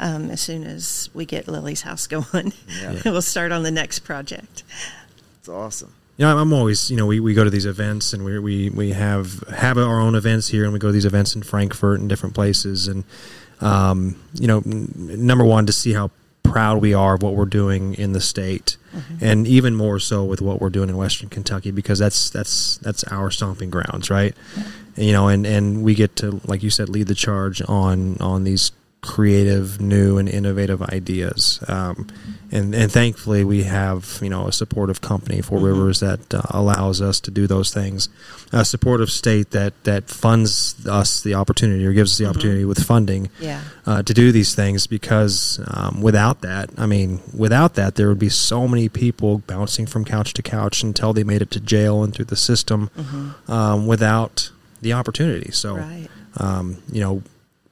Um, 0.00 0.30
as 0.30 0.40
soon 0.40 0.64
as 0.64 1.08
we 1.14 1.24
get 1.24 1.46
Lily's 1.46 1.82
house 1.82 2.06
going, 2.16 2.52
Yeah. 2.80 3.00
we'll 3.04 3.22
start 3.22 3.52
on 3.52 3.62
the 3.62 3.70
next 3.70 4.00
project. 4.00 4.64
it's 5.38 5.48
awesome. 5.48 5.92
You 6.16 6.26
know, 6.26 6.36
I'm 6.36 6.52
always, 6.52 6.90
you 6.90 6.96
know, 6.96 7.06
we, 7.06 7.20
we 7.20 7.32
go 7.34 7.44
to 7.44 7.50
these 7.50 7.64
events 7.66 8.12
and 8.12 8.24
we, 8.24 8.38
we, 8.38 8.70
we 8.70 8.90
have, 8.90 9.40
have 9.48 9.78
our 9.78 10.00
own 10.00 10.14
events 10.14 10.48
here 10.48 10.64
and 10.64 10.72
we 10.72 10.78
go 10.78 10.88
to 10.88 10.92
these 10.92 11.06
events 11.06 11.34
in 11.36 11.42
Frankfort 11.42 12.00
and 12.00 12.08
different 12.08 12.34
places. 12.34 12.86
And, 12.88 13.04
um, 13.60 14.16
you 14.34 14.46
know, 14.46 14.58
n- 14.58 14.92
number 15.26 15.44
one, 15.44 15.66
to 15.66 15.72
see 15.72 15.92
how 15.94 16.10
proud 16.42 16.82
we 16.82 16.92
are 16.94 17.14
of 17.14 17.22
what 17.22 17.34
we're 17.34 17.44
doing 17.44 17.94
in 17.94 18.12
the 18.12 18.20
state 18.20 18.76
mm-hmm. 18.94 19.24
and 19.24 19.46
even 19.46 19.74
more 19.74 19.98
so 19.98 20.24
with 20.24 20.40
what 20.40 20.60
we're 20.60 20.70
doing 20.70 20.88
in 20.88 20.96
Western 20.96 21.28
Kentucky, 21.28 21.70
because 21.70 21.98
that's, 21.98 22.30
that's, 22.30 22.76
that's 22.78 23.04
our 23.04 23.30
stomping 23.30 23.70
grounds. 23.70 24.10
Right. 24.10 24.34
And, 24.96 25.06
you 25.06 25.12
know, 25.12 25.28
and, 25.28 25.46
and 25.46 25.82
we 25.82 25.94
get 25.94 26.16
to, 26.16 26.40
like 26.44 26.62
you 26.62 26.70
said, 26.70 26.88
lead 26.88 27.06
the 27.06 27.14
charge 27.14 27.62
on, 27.68 28.18
on 28.18 28.44
these 28.44 28.72
creative, 29.02 29.80
new, 29.80 30.16
and 30.16 30.28
innovative 30.28 30.80
ideas. 30.80 31.62
Um, 31.68 32.06
and 32.52 32.74
and 32.74 32.92
thankfully, 32.92 33.44
we 33.44 33.64
have 33.64 34.18
you 34.22 34.28
know 34.28 34.46
a 34.46 34.52
supportive 34.52 35.00
company, 35.00 35.40
4 35.40 35.58
Rivers, 35.58 36.00
that 36.00 36.32
uh, 36.34 36.42
allows 36.50 37.00
us 37.00 37.18
to 37.20 37.30
do 37.30 37.46
those 37.46 37.72
things. 37.72 38.08
A 38.52 38.64
supportive 38.64 39.10
state 39.10 39.50
that 39.50 39.72
that 39.84 40.08
funds 40.08 40.86
us 40.86 41.22
the 41.22 41.34
opportunity 41.34 41.84
or 41.84 41.92
gives 41.92 42.12
us 42.12 42.18
the 42.18 42.26
opportunity 42.26 42.64
with 42.64 42.82
funding. 42.84 43.30
Yeah. 43.40 43.62
Uh, 43.86 44.02
to 44.02 44.14
do 44.14 44.30
these 44.30 44.54
things 44.54 44.86
because 44.86 45.60
um, 45.66 46.02
without 46.02 46.42
that, 46.42 46.70
I 46.78 46.86
mean, 46.86 47.20
without 47.36 47.74
that, 47.74 47.96
there 47.96 48.08
would 48.08 48.18
be 48.20 48.28
so 48.28 48.68
many 48.68 48.88
people 48.88 49.38
bouncing 49.38 49.86
from 49.86 50.04
couch 50.04 50.34
to 50.34 50.42
couch 50.42 50.82
until 50.84 51.12
they 51.12 51.24
made 51.24 51.42
it 51.42 51.50
to 51.52 51.60
jail 51.60 52.04
and 52.04 52.14
through 52.14 52.26
the 52.26 52.36
system 52.36 52.90
um, 53.48 53.86
without 53.86 54.50
the 54.80 54.92
opportunity. 54.92 55.50
So, 55.50 55.76
Right. 55.76 56.08
Um, 56.38 56.82
you 56.90 57.00
know, 57.00 57.22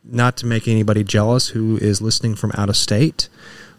not 0.05 0.37
to 0.39 0.47
make 0.47 0.67
anybody 0.67 1.05
jealous 1.05 1.49
who 1.49 1.77
is 1.77 2.01
listening 2.01 2.35
from 2.35 2.53
out 2.55 2.69
of 2.69 2.77
state, 2.77 3.29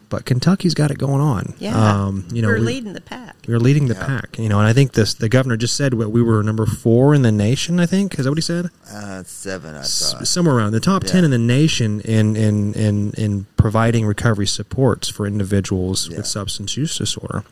but 0.09 0.25
Kentucky's 0.25 0.73
got 0.73 0.91
it 0.91 0.97
going 0.97 1.21
on. 1.21 1.53
Yeah. 1.57 1.75
Um, 2.05 2.27
you 2.33 2.41
know, 2.41 2.49
we're 2.49 2.55
we- 2.59 2.65
leading 2.65 2.93
the 2.93 3.01
pack. 3.01 3.35
we're 3.47 3.59
leading 3.59 3.87
the 3.87 3.95
pack, 3.95 4.37
you 4.37 4.49
know, 4.49 4.59
and 4.59 4.67
I 4.67 4.73
think 4.73 4.91
this 4.91 5.13
the 5.13 5.29
governor 5.29 5.55
just 5.57 5.75
said 5.75 5.93
what 5.95 6.11
we 6.11 6.21
were 6.21 6.43
number 6.43 6.65
four 6.65 7.15
in 7.15 7.21
the 7.21 7.31
nation. 7.31 7.79
I 7.79 7.85
think 7.85 8.19
is 8.19 8.25
that 8.25 8.31
what 8.31 8.37
he 8.37 8.41
said? 8.41 8.69
Uh, 8.93 9.23
seven, 9.23 9.73
I 9.73 9.79
S- 9.79 10.13
thought. 10.13 10.27
somewhere 10.27 10.55
around 10.55 10.73
the 10.73 10.79
top 10.81 11.05
ten 11.05 11.23
in 11.23 11.31
the 11.31 11.37
nation 11.37 12.01
in 12.01 12.35
in 12.35 12.73
in 12.75 13.13
in 13.13 13.45
providing 13.57 14.05
recovery 14.05 14.47
supports 14.47 15.07
for 15.07 15.25
individuals 15.25 16.09
Yeah. 16.09 16.17
with 16.17 16.27
substance 16.27 16.75
use 16.77 16.97
disorder. 16.97 17.43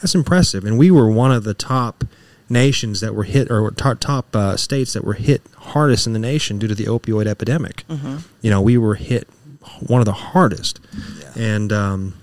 That's 0.00 0.14
impressive, 0.14 0.64
and 0.64 0.78
we 0.78 0.90
were 0.90 1.10
one 1.10 1.32
of 1.32 1.42
the 1.44 1.54
top 1.54 2.04
nations 2.48 3.00
that 3.00 3.14
were 3.14 3.24
hit, 3.24 3.50
or 3.50 3.70
top, 3.72 4.00
top 4.00 4.34
uh, 4.36 4.56
states 4.56 4.92
that 4.92 5.04
were 5.04 5.14
hit 5.14 5.42
hardest 5.56 6.06
in 6.06 6.12
the 6.12 6.18
nation 6.18 6.58
due 6.58 6.68
to 6.68 6.74
the 6.74 6.84
opioid 6.84 7.26
epidemic. 7.26 7.84
You 8.42 8.50
know, 8.50 8.60
we 8.60 8.76
were 8.78 8.94
hit 8.96 9.28
one 9.86 10.00
of 10.00 10.06
the 10.06 10.12
hardest, 10.12 10.80
Yeah. 11.20 11.32
and. 11.36 11.72
Um, 11.72 12.14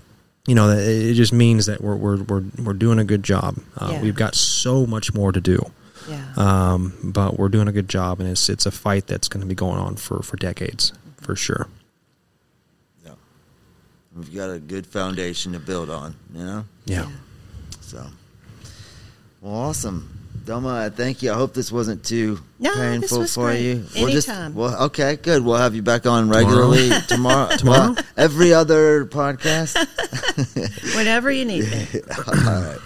you 0.44 0.56
know, 0.56 0.70
it 0.70 0.80
it 0.88 1.14
just 1.14 1.32
means 1.32 1.66
that 1.66 1.80
we're 1.80 1.94
we're 1.94 2.20
we're, 2.24 2.42
we're 2.64 2.72
doing 2.72 2.98
a 2.98 3.04
good 3.04 3.22
job. 3.22 3.58
Uh, 3.78 3.90
Yeah. 3.92 4.02
We've 4.02 4.16
got 4.16 4.34
so 4.34 4.86
much 4.86 5.14
more 5.14 5.30
to 5.30 5.40
do 5.40 5.70
Yeah. 6.10 6.32
um, 6.36 6.94
but 7.04 7.38
we're 7.38 7.48
doing 7.48 7.68
a 7.68 7.72
good 7.72 7.88
job, 7.88 8.18
and 8.18 8.28
it's 8.28 8.48
it's 8.48 8.66
a 8.66 8.72
fight 8.72 9.06
that's 9.06 9.28
going 9.28 9.42
to 9.42 9.46
be 9.46 9.54
going 9.54 9.78
on 9.78 9.94
for 9.94 10.20
for 10.20 10.36
decades, 10.36 10.92
for 11.20 11.36
sure. 11.36 11.68
Yeah. 13.04 13.12
We've 14.16 14.34
got 14.34 14.50
a 14.50 14.58
good 14.58 14.84
foundation 14.84 15.52
to 15.52 15.60
build 15.60 15.88
on, 15.90 16.16
you 16.34 16.42
know? 16.44 16.64
Yeah, 16.86 17.06
So, 17.80 18.08
well, 19.42 19.52
awesome. 19.54 20.08
Thelma, 20.44 20.86
I 20.86 20.88
thank 20.88 21.22
you. 21.22 21.30
I 21.30 21.34
hope 21.34 21.54
this 21.54 21.70
wasn't 21.70 22.02
too 22.04 22.40
No, 22.58 22.70
this 22.74 22.80
painful 22.80 23.18
was 23.20 23.34
for 23.34 23.44
great. 23.46 23.62
you. 23.62 23.84
We'll 23.94 24.08
just- 24.10 24.28
Anytime. 24.28 24.54
well, 24.56 24.84
okay, 24.86 25.14
good. 25.14 25.44
We'll 25.44 25.56
have 25.56 25.74
you 25.76 25.82
back 25.82 26.04
on 26.04 26.28
regularly 26.30 26.90
tomorrow. 27.06 27.54
Tomorrow? 27.56 27.92
Well, 27.94 28.04
every 28.16 28.52
other 28.52 29.04
podcast. 29.04 29.76
Whenever 30.96 31.30
you 31.30 31.44
need 31.44 31.62
me. 31.70 31.86
All 32.26 32.34
right. 32.34 32.78